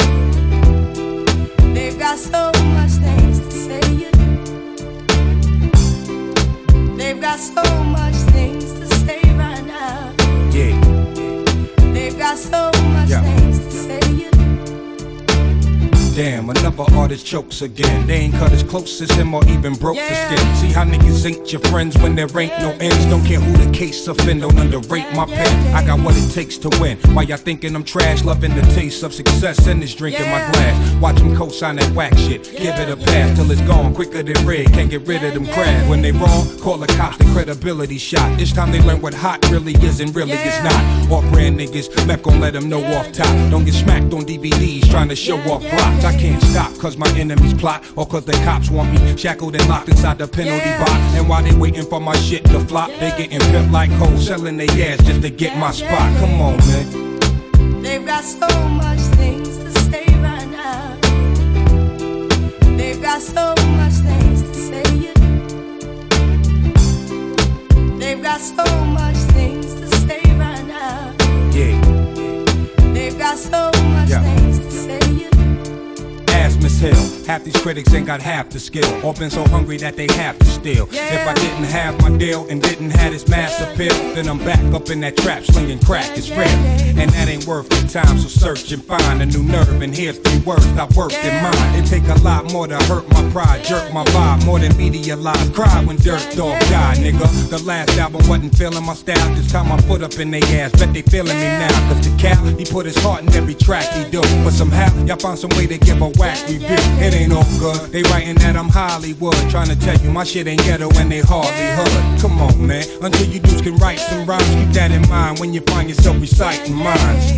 [1.74, 3.82] They've got so much things to say.
[4.02, 4.10] You
[6.98, 10.14] They've got so much things to say right now.
[10.52, 10.80] Yeah.
[11.94, 13.22] They've got so much Yeah.
[13.22, 14.03] things to say.
[16.16, 18.06] Damn, another artist chokes again.
[18.06, 20.56] They ain't cut as close as him or even broke the skin.
[20.58, 23.06] See how niggas ain't your friends when there ain't no ends.
[23.08, 25.74] Don't care who the case offend, don't underrate my pen.
[25.76, 27.00] I got what it takes to win.
[27.16, 30.38] Why y'all thinking I'm trash, loving the taste of success and this drink in my
[30.52, 31.02] glass.
[31.02, 32.44] Watch them co-sign that whack shit.
[32.44, 34.68] Give it a pass till it's gone, quicker than red.
[34.68, 35.90] Can't get rid of them crabs.
[35.90, 38.38] When they wrong, call the cops, the credibility shot.
[38.38, 41.12] This time they learn what hot really is and really is not.
[41.12, 43.34] Off brand niggas, Meth gon' let them know off top.
[43.50, 46.03] Don't get smacked on DVDs trying to show off blocks.
[46.04, 49.70] I can't stop cause my enemies plot or cause the cops want me shackled and
[49.70, 50.92] locked inside the penalty box.
[51.16, 54.58] And while they waiting for my shit to flop, they getting pimped like hoes, selling
[54.58, 56.20] their ass just to get my spot.
[56.20, 57.82] Come on, man.
[57.82, 60.98] They've got so much things to say right now.
[62.76, 64.84] They've got so much things to say.
[67.98, 71.14] They've got so much things to say right now.
[71.54, 71.80] Yeah.
[72.94, 74.22] They've got so much Yeah.
[74.22, 75.33] things to say.
[76.58, 77.26] Miss Hill.
[77.26, 78.90] Half these critics ain't got half the skill.
[79.06, 80.88] Or been so hungry that they have to steal.
[80.92, 84.64] If I didn't have my deal and didn't have this mass appeal, then I'm back
[84.74, 86.18] up in that trap slinging crack.
[86.18, 86.40] It's real.
[87.00, 89.82] And that ain't worth the time, so search and find a new nerve.
[89.82, 91.80] And here's three words I worked in mine.
[91.80, 95.16] It take a lot more to hurt my pride, jerk my vibe, more than media
[95.16, 95.50] lies.
[95.50, 97.50] Cry when Dirt Dog died, nigga.
[97.50, 99.36] The last album wasn't feeling my style.
[99.36, 100.72] This time I put up in they ass.
[100.72, 101.90] Bet they feeling me now.
[101.90, 104.22] Cause the cap, he put his heart in every track he do.
[104.44, 107.92] But somehow, y'all found some way to give a whack It ain't all good.
[107.92, 109.36] They writing that I'm Hollywood.
[109.50, 112.22] Trying to tell you my shit ain't ghetto and they hardly hood.
[112.22, 112.86] Come on, man.
[113.02, 116.20] Until you dudes can write some rhymes, keep that in mind when you find yourself
[116.20, 117.34] reciting minds.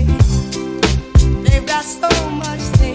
[1.50, 2.95] They've got so much things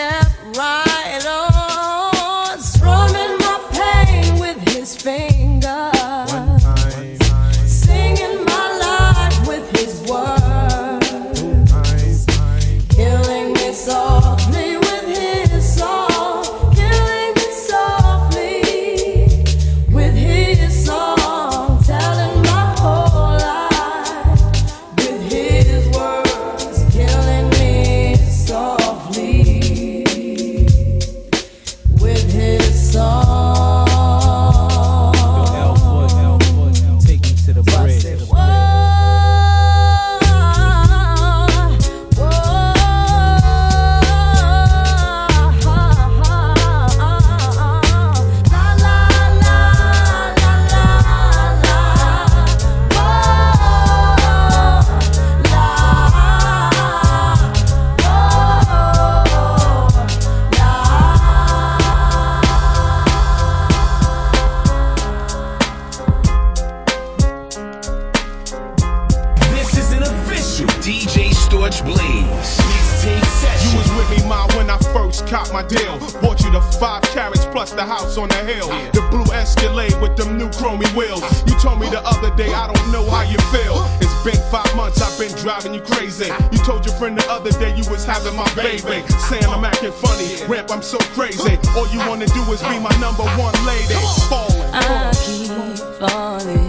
[0.00, 0.89] kept right
[87.00, 89.00] friend the other day you was having my baby.
[89.28, 91.56] Saying I'm acting funny, rap, I'm so crazy.
[91.74, 93.96] All you wanna do is be my number one lady.
[94.28, 94.68] Falling.
[94.74, 95.48] I keep
[95.98, 96.68] falling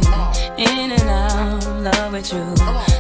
[0.58, 2.48] in and out of love with you.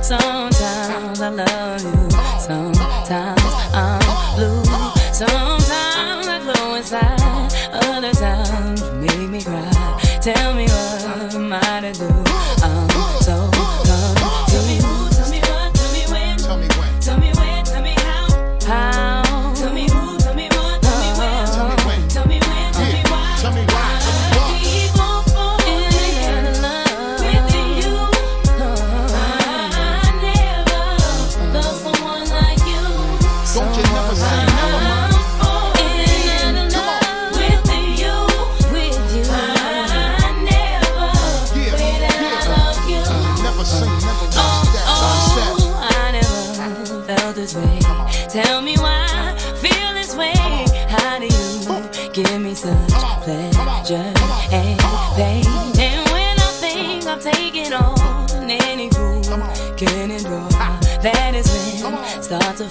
[0.03, 2.09] Sometimes I love you,
[2.47, 4.63] sometimes I'm blue.
[5.13, 7.21] Sometimes I glow inside,
[7.71, 10.19] other times you make me cry.
[10.21, 10.60] Tell me.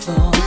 [0.07, 0.40] beautiful.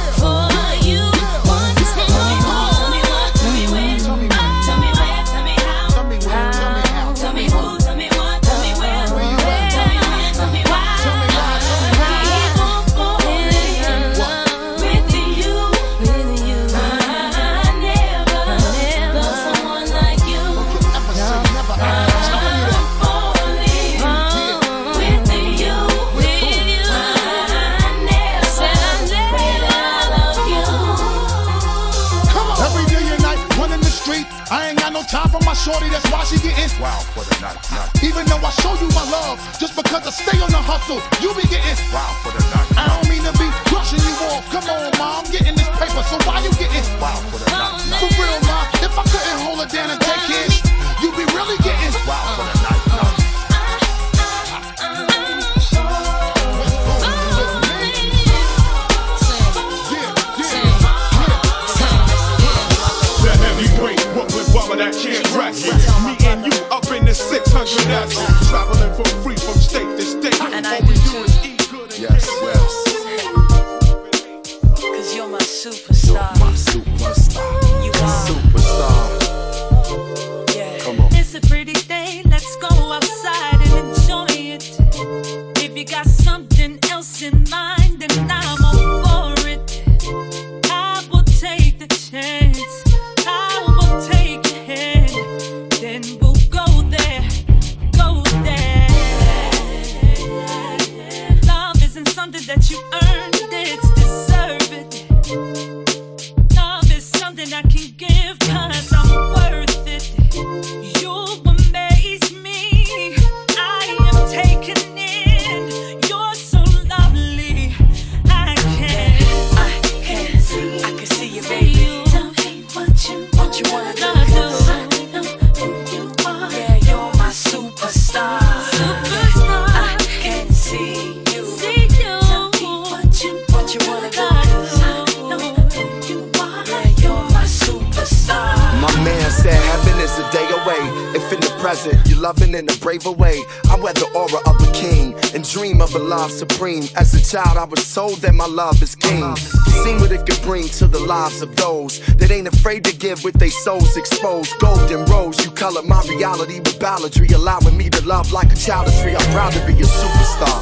[147.93, 149.35] sold that my love is king.
[149.83, 153.23] Seen what it could bring to the lives of those that ain't afraid to give
[153.23, 154.51] with their souls exposed.
[154.57, 158.87] Golden rose, you colored my reality with balladry, allowing me to love like a child
[158.87, 159.15] of three.
[159.15, 160.52] I'm proud to be a superstar.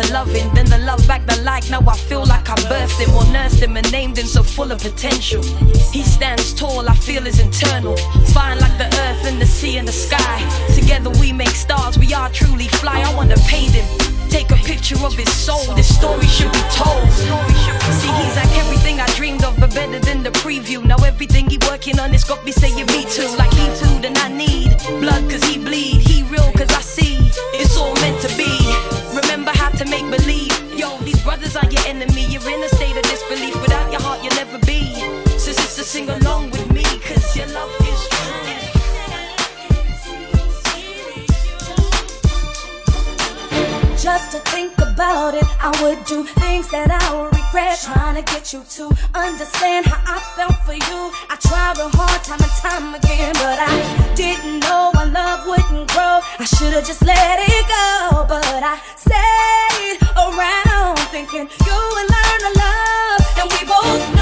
[0.00, 1.68] to loving, then the love back the like.
[1.70, 4.70] Now I feel like I birthed him or nursed him and named him so full
[4.72, 5.42] of potential.
[5.92, 7.96] He stands tall, I feel his internal.
[8.32, 10.38] Fine like the earth and the sea and the sky.
[10.74, 13.00] Together we make stars, we are truly fly.
[13.00, 13.86] I wanna paint him.
[14.28, 17.10] Take a picture of his soul, this story should be told.
[17.98, 20.84] See, he's like everything I dreamed of, but better than the preview.
[20.84, 23.28] Now everything he working on is got me saying me too.
[23.36, 26.02] Like he too, then I need blood cause he bleed.
[26.02, 27.18] He real cause I see
[27.54, 28.99] it's all meant to be.
[29.40, 30.52] Remember how to make believe.
[30.78, 32.26] Yo, these brothers are your enemy.
[32.26, 33.58] You're in a state of disbelief.
[33.62, 34.92] Without your heart, you'll never be.
[35.38, 37.79] So sister, sing along with me, cause your love
[44.00, 47.76] Just to think about it, I would do things that I would regret.
[47.84, 51.12] Trying to get you to understand how I felt for you.
[51.28, 53.76] I tried real hard time and time again, but I
[54.16, 56.24] didn't know my love wouldn't grow.
[56.40, 62.52] I should've just let it go, but I stayed around thinking you would learn to
[62.56, 64.19] love, and we both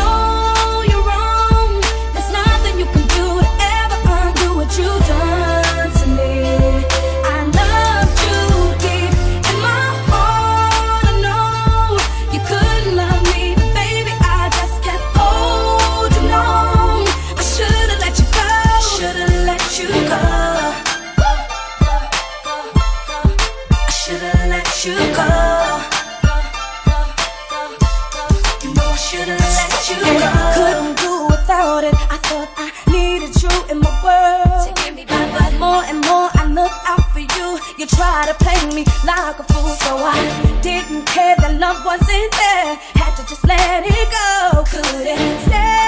[33.70, 34.76] in my world.
[34.76, 37.58] To me back, more and more I look out for you.
[37.78, 40.16] You try to play me like a fool, so I
[40.62, 42.74] didn't care that love wasn't there.
[43.00, 44.64] Had to just let it go.
[44.64, 45.87] Couldn't stay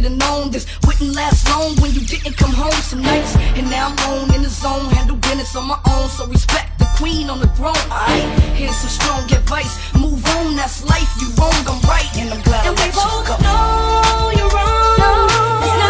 [0.00, 3.36] should've known this wouldn't last long when you didn't come home some nights.
[3.56, 6.08] And now I'm on in the zone, handle business on my own.
[6.08, 7.84] So respect the queen on the throne.
[7.90, 8.20] I
[8.56, 9.76] here's some strong advice.
[9.94, 11.10] Move on, that's life.
[11.20, 15.60] You wrong, I'm right, and I'm glad And I we both know you're wrong.
[15.60, 15.89] There's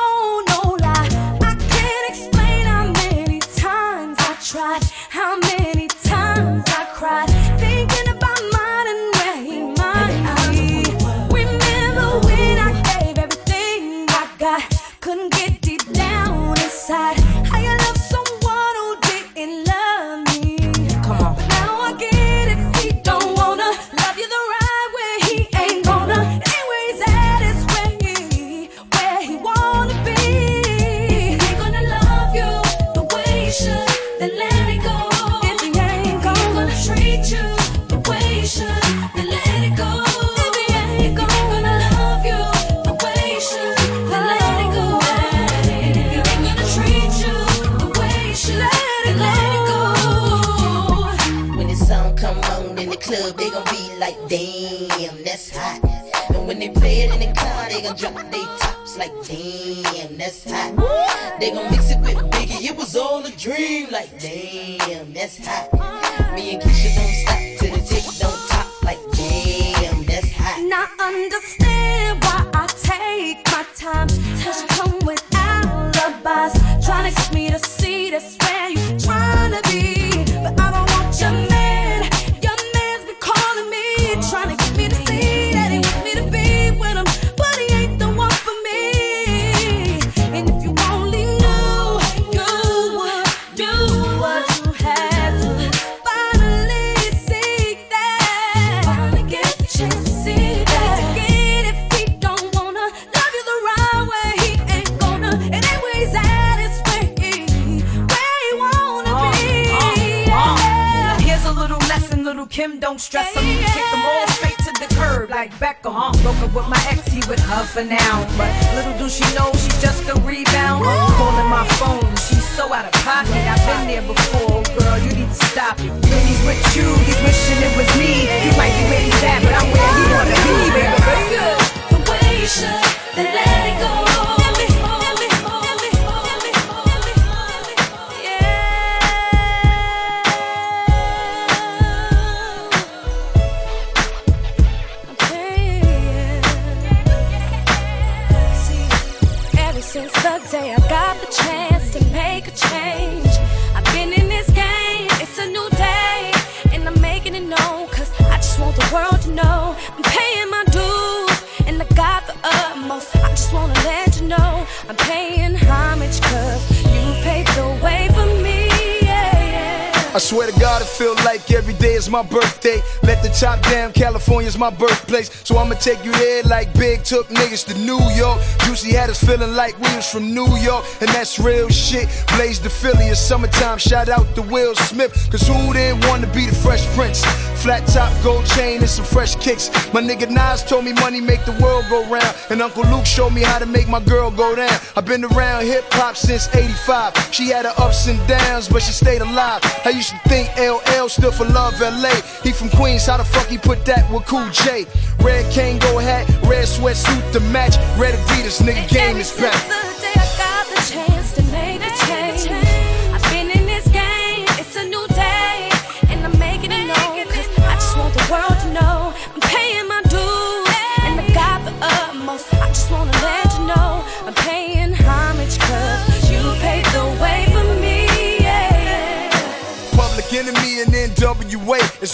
[175.81, 178.39] take you there like Big took niggas to New York.
[178.59, 182.07] Juicy had us feeling like we was from New York, and that's real shit.
[182.35, 185.11] Blaze the Philly in summertime, shout out to Will Smith.
[185.31, 187.25] Cause who didn't want to be the Fresh Prince?
[187.61, 189.69] Flat top, gold chain, and some fresh kicks.
[189.93, 192.35] My nigga Nas told me money make the world go round.
[192.49, 194.77] And Uncle Luke showed me how to make my girl go down.
[194.95, 197.29] I've been around hip hop since 85.
[197.31, 199.61] She had her ups and downs, but she stayed alive.
[199.85, 202.13] I used to think LL stood for Love LA.
[202.43, 204.85] He from Queens, how the fuck he put that with Cool J?
[205.21, 207.77] Red Kangol hat, red sweatsuit to match.
[207.97, 209.80] Red Adidas, nigga, game is back.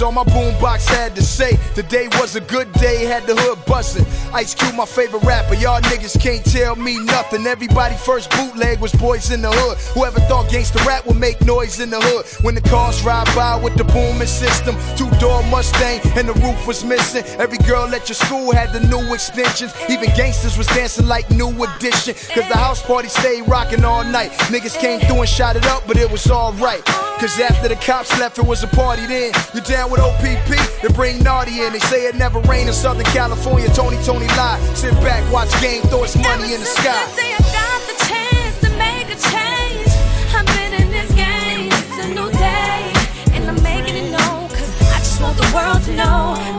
[0.02, 1.58] All my boombox had to say.
[1.74, 4.06] Today was a good day, had the hood bustin'.
[4.34, 5.56] Ice Cube, my favorite rapper.
[5.56, 7.46] Y'all niggas can't tell me nothing.
[7.46, 9.78] Everybody first bootleg was boys in the hood.
[9.94, 12.26] Whoever thought gangsta rap would make noise in the hood.
[12.44, 16.68] When the cars ride by with the booming system, two door Mustang and the roof
[16.68, 17.24] was missing.
[17.40, 19.74] Every girl at your school had the new extensions.
[19.90, 22.14] Even gangsters was dancing like new edition.
[22.14, 24.32] Cause the house party stayed rocking all night.
[24.52, 26.84] Niggas came through and shot it up, but it was alright.
[27.20, 29.32] Cause after the cops left, it was a party then.
[29.54, 30.82] You're down with OPP?
[30.82, 31.74] They bring Naughty in.
[31.74, 33.68] They say it never rained in Southern California.
[33.74, 34.60] Tony, Tony lie.
[34.74, 37.06] Sit back, watch game, throw its money in the sky.
[37.14, 39.90] The day I got the chance to make a change.
[40.34, 42.94] I've been in this game, it's a new day.
[43.36, 46.57] And I'm making it known, cause I just want the world to know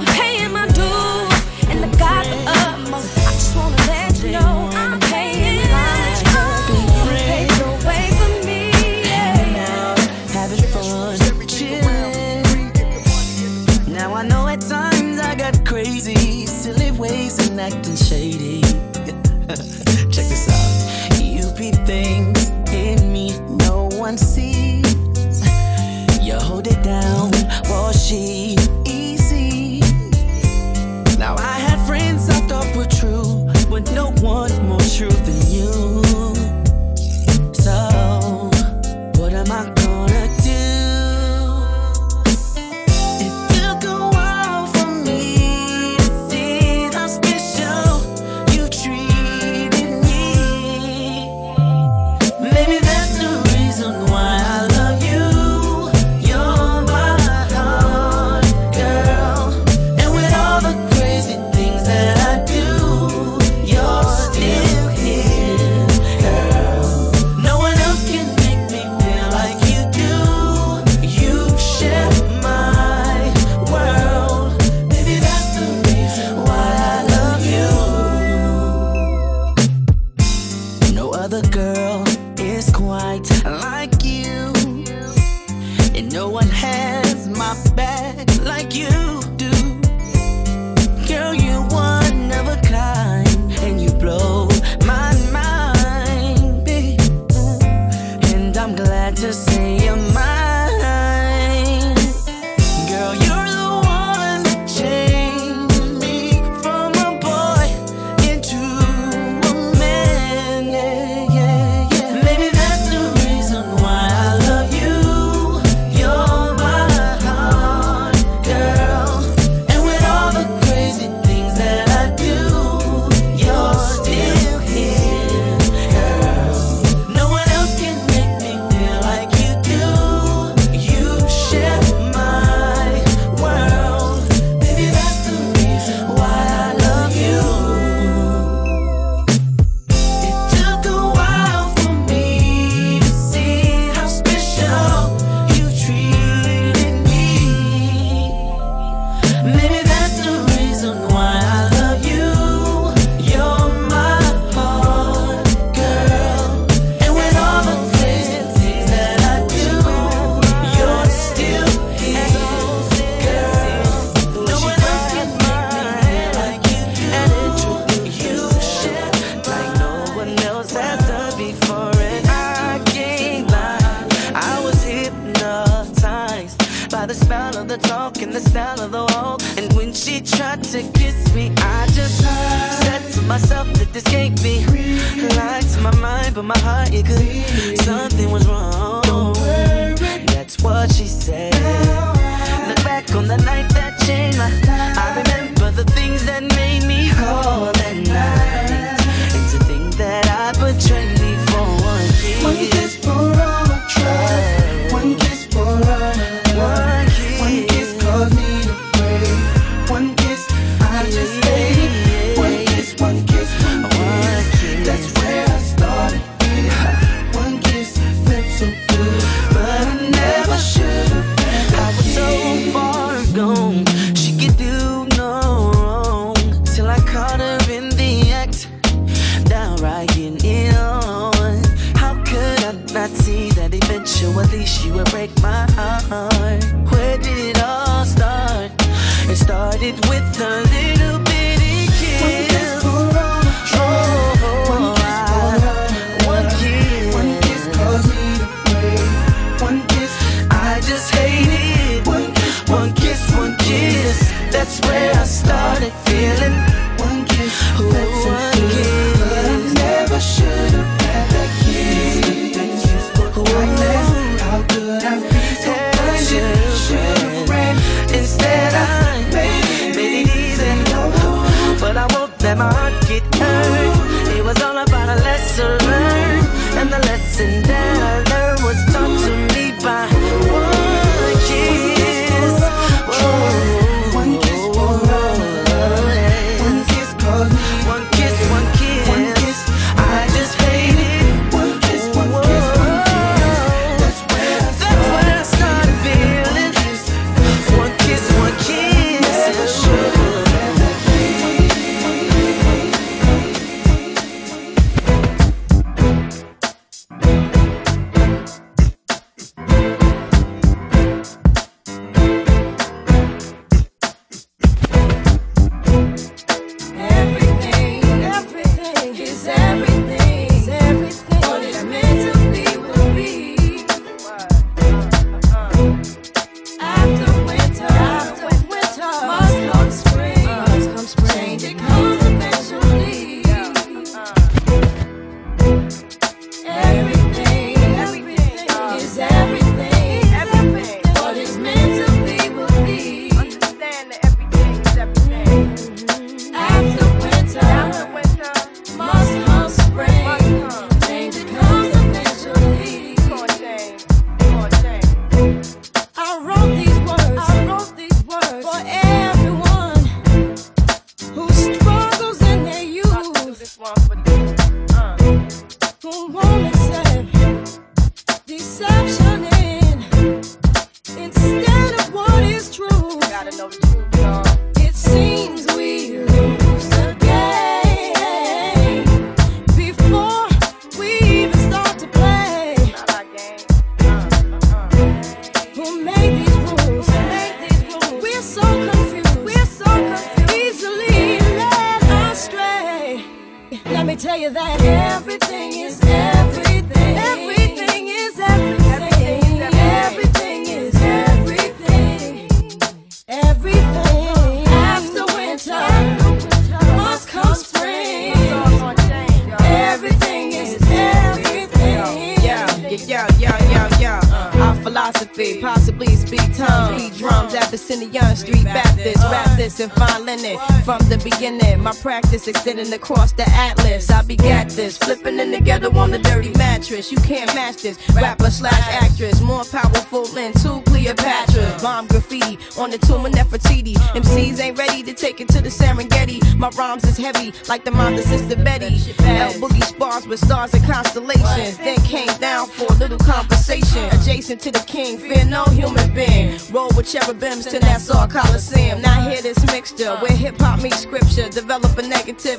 [422.79, 424.09] across the atlas.
[424.11, 427.11] I be got this, flipping in together on the dirty mattress.
[427.11, 427.99] You can't match this.
[428.15, 428.73] Rapper slash
[429.03, 431.83] actress, more powerful than two Cleopatras.
[431.83, 433.95] Bomb graffiti on the tomb of Nefertiti.
[434.15, 436.39] MCs ain't ready to take it to the Serengeti.
[436.57, 438.95] My rhymes is heavy, like the mind of Sister Betty.
[439.25, 441.79] L Boogie spars with stars and constellations.
[441.79, 444.05] Then came down for a little conversation.
[444.13, 446.59] Adjacent to the king, fear no human being.
[446.71, 449.03] Roll with cherubims to Nassau Coliseum.
[449.03, 451.49] Now hear this mixture where hip hop meets scripture.
[451.49, 452.58] Develop a negative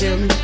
[0.00, 0.39] building.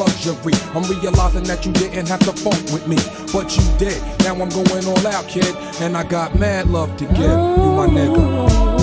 [0.00, 0.54] luxury.
[0.74, 2.96] I'm realizing that you didn't have to fuck with me,
[3.32, 4.00] but you did.
[4.20, 7.18] Now I'm going all out, kid, and I got mad love to give.
[7.20, 8.79] You my nigga.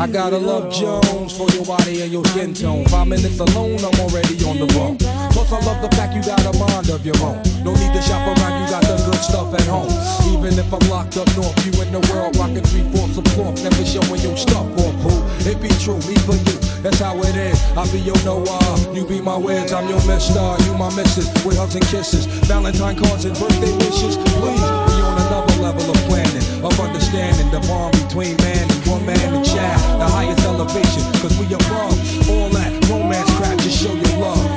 [0.00, 2.86] I gotta love Jones for your body and your skin tone.
[2.86, 4.96] Five minutes alone, I'm already on the phone.
[4.96, 7.42] Plus, I love the fact you got a mind of your own.
[7.62, 9.92] No need to shop around, you got the good stuff at home.
[10.32, 13.62] Even if I'm locked up north, you in the world rocking three fourths of cloth,
[13.62, 15.20] never showing your stuff on poo.
[15.44, 17.60] It be true, me for you, that's how it is.
[17.76, 21.58] I be your Noah, you be my wedge, I'm your mister, you my missus, with
[21.58, 24.16] hugs and kisses, Valentine cards and birthday wishes.
[24.40, 24.79] Please
[25.72, 30.40] level of planning, of understanding the bond between man and woman and child, the highest
[30.44, 31.94] elevation, cause we above
[32.28, 34.49] all that romance crap to show your love.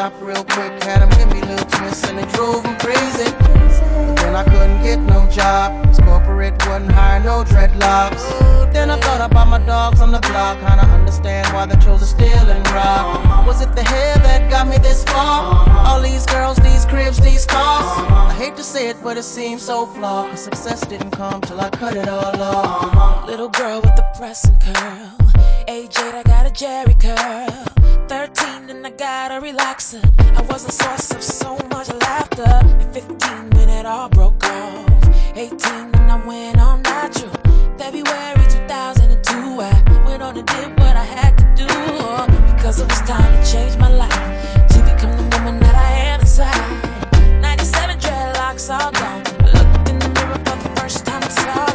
[0.00, 3.30] Shop real quick, had him give me little twists, and it drove him crazy.
[3.36, 8.24] But then I couldn't get no job, cause corporate wouldn't hire no dreadlocks.
[8.72, 12.06] Then I thought about my dogs on the block, kinda understand why they chose to
[12.06, 13.46] steal and rob.
[13.46, 15.68] Was it the hair that got me this far?
[15.86, 17.84] All these girls, these cribs, these cars.
[18.08, 21.60] I hate to say it, but it seems so flawed, cause success didn't come till
[21.60, 23.26] I cut it all off.
[23.26, 25.10] Little girl with the pressing curl.
[25.68, 27.69] 8, I got a Jheri curl.
[28.10, 30.02] 13 and I got a relaxer.
[30.36, 32.42] I was a source of so much laughter.
[32.42, 35.36] At 15 when it all broke off.
[35.36, 37.30] 18 and I went on natural.
[37.78, 41.68] February 2002, I went on and did what I had to do.
[42.52, 44.26] Because it was time to change my life.
[44.70, 47.40] To become the woman that I am inside.
[47.40, 49.22] 97 dreadlocks all gone.
[49.38, 51.69] I looked in the mirror for the first time and saw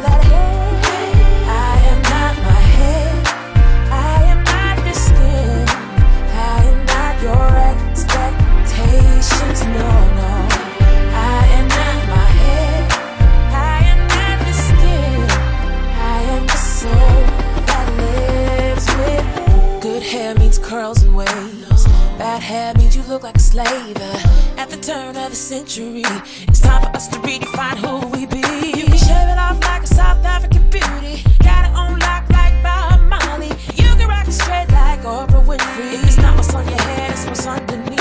[22.36, 23.96] Bad hair means you look like a slave.
[23.98, 26.02] Uh, At the turn of the century,
[26.46, 28.40] it's time for us to redefine who we be.
[28.78, 31.24] You can shave it off like a South African beauty.
[31.42, 33.52] Got it on lock like Bob Marley.
[33.76, 36.04] You can rock it straight like Oprah Winfrey.
[36.04, 37.95] It's not what's on your head, it's what's underneath.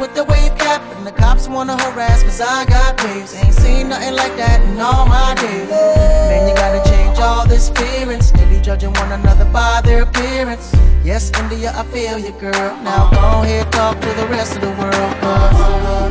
[0.00, 0.80] With the wave cap.
[0.96, 3.34] And the cops wanna harass, cause I got waves.
[3.34, 5.68] Ain't seen nothing like that in all my days.
[5.68, 8.22] Man, you gotta change all this feeling.
[8.22, 10.74] Steady judging one another by their appearance.
[11.04, 12.72] Yes, India, I feel you, girl.
[12.82, 16.10] Now go ahead, talk to the rest of the world, cause.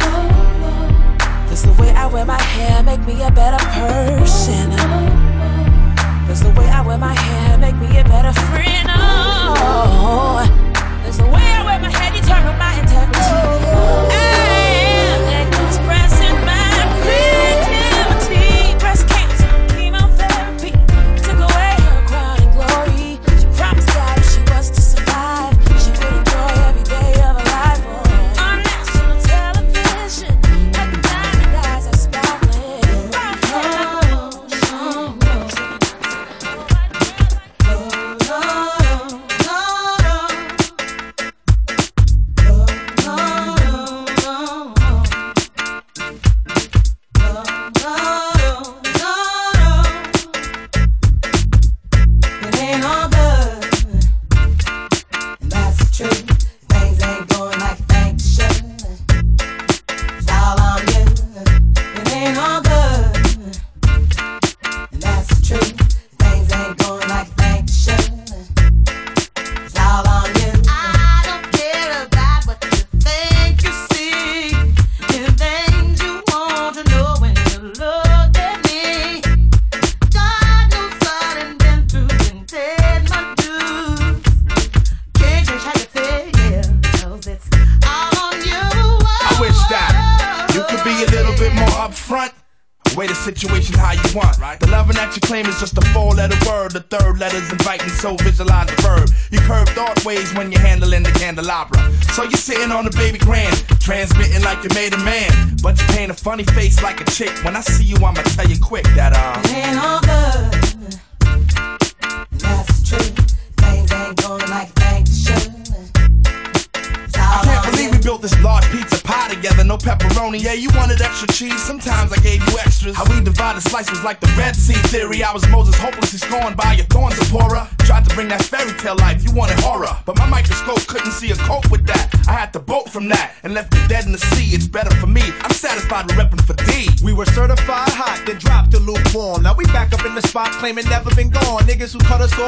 [1.50, 4.70] Does the way I wear my hair make me a better person?
[6.28, 8.88] Does the way I wear my hair make me a better friend?
[8.92, 10.46] Oh,
[11.04, 13.18] does the way I wear my hair determine my integrity?
[13.18, 14.39] I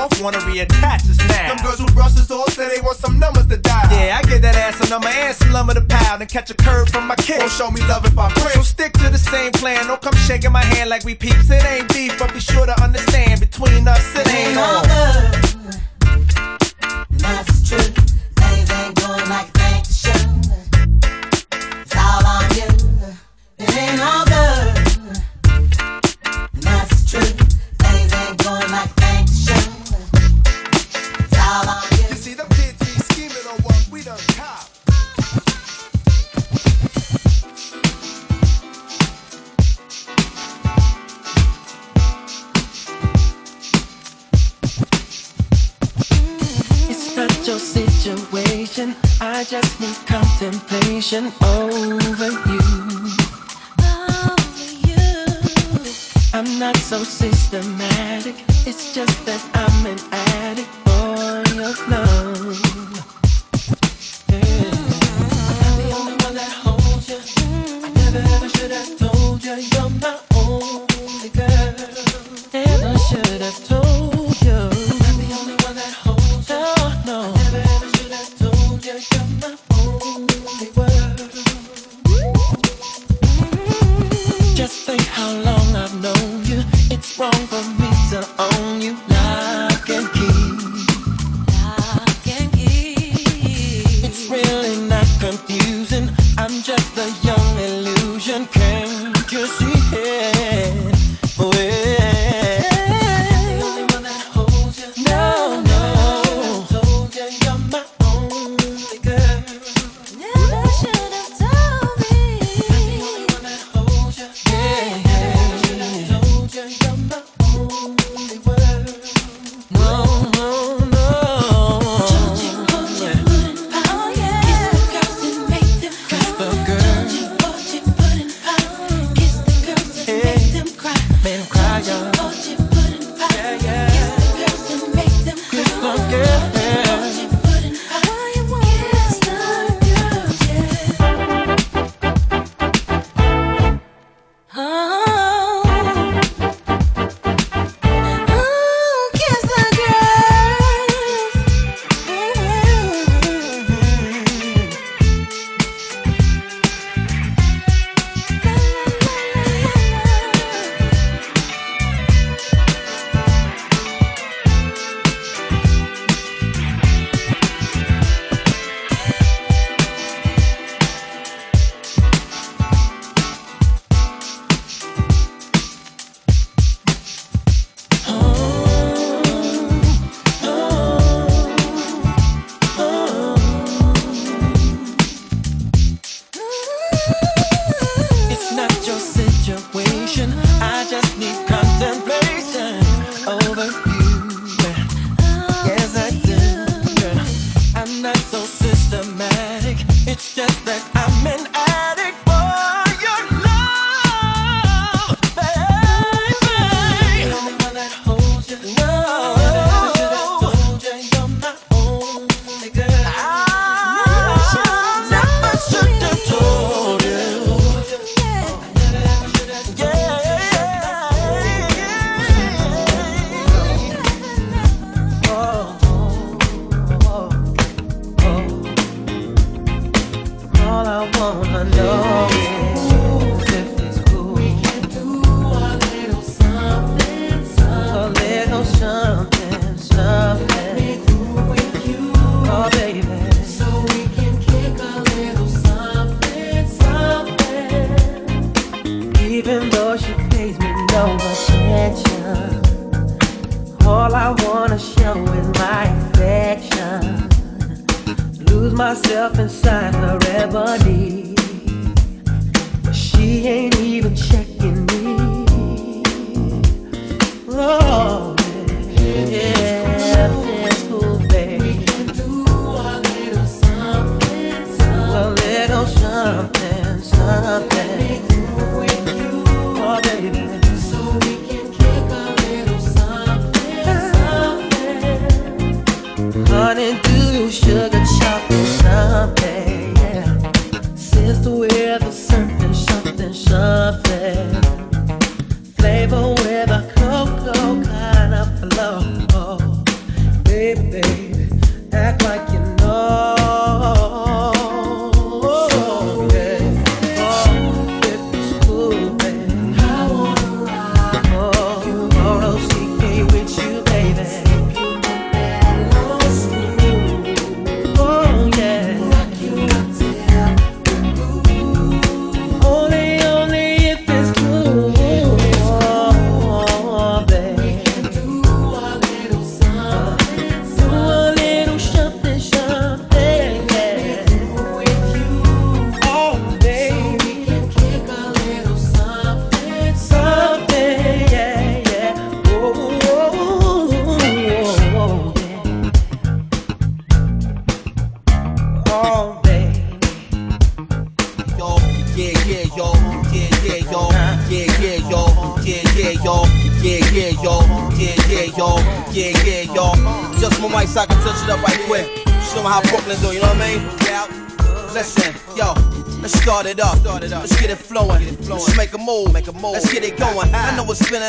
[0.01, 0.90] off wanna reattach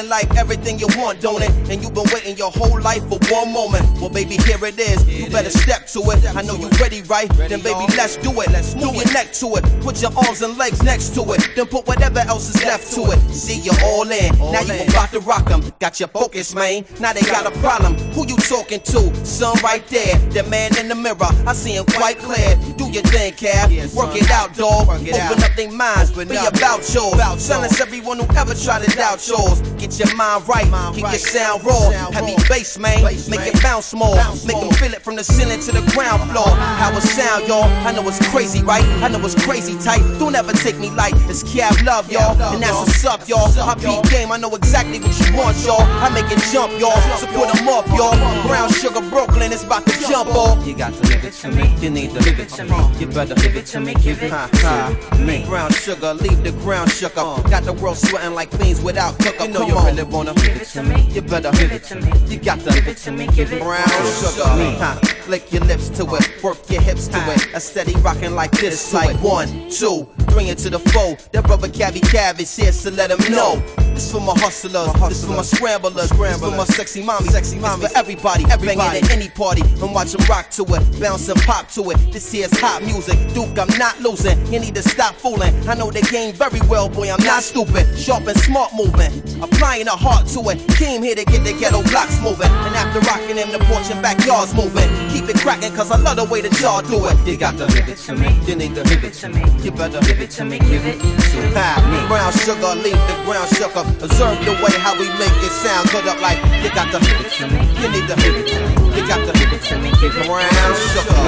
[0.02, 1.50] feeling like everything you want, don't it?
[1.70, 3.84] And you've been waiting your whole life for one moment.
[4.00, 5.04] Well, baby, here it is.
[5.08, 6.36] You better step to it.
[6.36, 7.28] I know you're ready, right?
[7.36, 8.48] Then, baby, let's do it.
[8.50, 9.64] Let's move your neck to it.
[9.82, 11.40] Put your arms and legs next to it.
[11.54, 13.20] Then put whatever else is left to it.
[13.30, 14.30] See, you're all in.
[14.52, 15.60] Now you about to rock 'em.
[15.78, 16.84] Got your focus, man.
[17.00, 17.92] Now they got a problem.
[18.14, 19.00] Who you talking to?
[19.26, 20.16] Son right there.
[20.30, 21.32] The man in the mirror.
[21.46, 22.56] I see him quite clear.
[22.78, 23.70] Do your thing, Cap.
[23.94, 24.88] Work it out, dog.
[24.88, 26.10] Open up their minds.
[26.12, 27.42] Be about yours.
[27.42, 29.60] Silence everyone who ever tried to doubt yours.
[29.76, 30.68] Get your mind right.
[30.94, 31.90] Keep your sound raw.
[32.12, 33.04] Heavy bass, man.
[33.04, 34.16] Make it bounce more.
[34.46, 36.48] Make them feel it from the ceiling to the ground floor.
[36.80, 37.64] How it sound, y'all.
[37.86, 38.84] I know it's crazy, right?
[39.02, 40.02] I know it's crazy tight.
[40.18, 41.14] Don't ever take me light.
[41.28, 42.40] It's Cab Love, y'all.
[42.52, 43.48] And that's what's up, y'all.
[43.60, 44.32] I beat game.
[44.32, 45.82] I know exactly what you want, y'all.
[46.02, 47.00] I make it jump, y'all.
[47.18, 48.16] So put 'em up, y'all.
[48.46, 50.66] Brown Sugar Brooklyn is about to jump off.
[50.66, 51.74] You got to give it to me.
[51.80, 52.76] You need to give it to me.
[52.98, 53.94] You better give it to me.
[53.94, 55.44] Give it to me.
[55.46, 57.38] Brown Sugar, leave the ground shook up.
[57.38, 57.42] Uh.
[57.48, 59.46] Got the world sweating like fiends without hookup.
[59.48, 61.02] You know you really wanna give it to me.
[61.10, 62.10] You better give it to me.
[62.26, 63.26] You got to give it to me.
[63.28, 63.88] Give it brown
[64.20, 64.48] sugar.
[64.82, 64.98] Huh.
[65.28, 67.48] Lick your lips to it, work your hips to it.
[67.52, 67.56] Ah.
[67.56, 71.16] A steady rocking like this, like one, two, bring it to the foe.
[71.32, 73.62] That brother Cabby Cab is here, so let him know.
[73.94, 77.86] This for my hustlers, this for my scramblers, this for my sexy mommy, sexy mommy,
[77.86, 81.68] for everybody, everybody at any party, and watch them rock to it, bounce and pop
[81.72, 81.98] to it.
[82.12, 84.40] This here's hot music, Duke, I'm not losing.
[84.52, 85.52] You need to stop fooling.
[85.68, 87.86] I know the game very well, boy, I'm not stupid.
[87.98, 89.12] Sharp and smart moving,
[89.42, 90.58] applying a heart to it.
[90.76, 94.00] Came here to get the ghetto blocks moving, and after rocking in the porch and
[94.00, 94.88] backyards moving.
[95.10, 97.16] Keep it cracking, cause I love the way that y'all do it.
[97.26, 98.28] You got to give it to me.
[98.46, 99.42] You need to give it to me.
[99.62, 100.58] You better give it to me.
[100.58, 101.98] Give it to me.
[102.08, 103.86] Brown sugar, leave the ground up.
[104.02, 107.20] Observe the way how we make it sound good up like you got to give
[107.20, 107.60] it to me.
[107.80, 108.96] You need to give it to me.
[108.96, 109.90] You got to give it to me.
[110.00, 111.20] Give it brown sugar.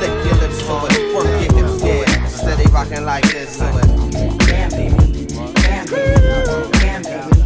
[0.00, 1.14] Lick your lips to it.
[1.14, 2.28] Work your hips it.
[2.30, 3.58] Steady rocking like this.
[3.58, 5.26] Damn, baby.
[5.54, 6.70] Damn, baby.
[6.78, 7.37] Damn, baby.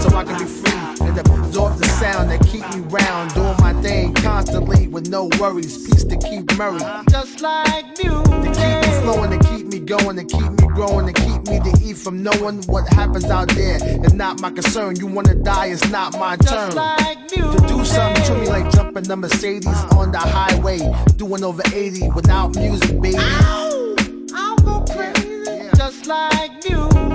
[0.00, 3.34] So I can be free and absorb the sound that keep me round.
[3.34, 5.86] Doing my thing constantly with no worries.
[5.86, 6.80] Peace to Keith Murray.
[7.10, 8.22] Just like you.
[8.22, 11.58] To keep me flowing, to keep me going, to keep me growing, to keep me
[11.60, 13.78] to eat from knowing what happens out there.
[13.82, 14.96] It's not my concern.
[14.96, 16.74] You wanna die, it's not my turn.
[16.74, 17.60] like music.
[17.60, 19.66] to do something to me like jumping the Mercedes
[19.96, 20.78] on the highway,
[21.16, 23.16] doing over 80 without music, baby.
[23.18, 25.70] I'll go crazy.
[25.76, 26.87] Just like you.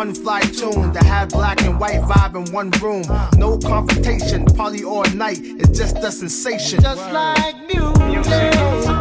[0.00, 3.02] One fly tune to have black and white vibe in one room.
[3.36, 5.40] No confrontation, party all night.
[5.42, 6.80] It's just a sensation.
[6.80, 8.99] Just like music.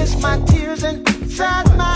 [0.00, 1.89] My tears inside my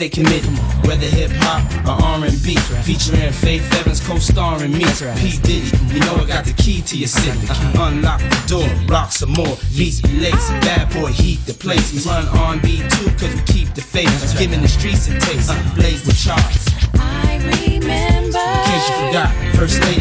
[0.00, 0.42] they commit.
[0.88, 2.56] Whether hip hop or R&B,
[2.88, 4.84] featuring Faith Evans co-starring me.
[5.20, 5.68] P Diddy.
[5.92, 7.38] You know I got the key to your city.
[7.46, 7.84] Uh-huh.
[7.92, 9.56] Unlock the door, rock some more.
[9.76, 11.92] Beats be late, bad boy heat the place.
[11.92, 14.10] We run R&B too, cause we keep the faith.
[14.38, 15.74] Giving the streets a taste, uh-huh.
[15.76, 16.64] blaze the charts.
[16.96, 18.40] I remember.
[18.40, 19.99] In case you forgot, first lady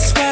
[0.00, 0.29] That's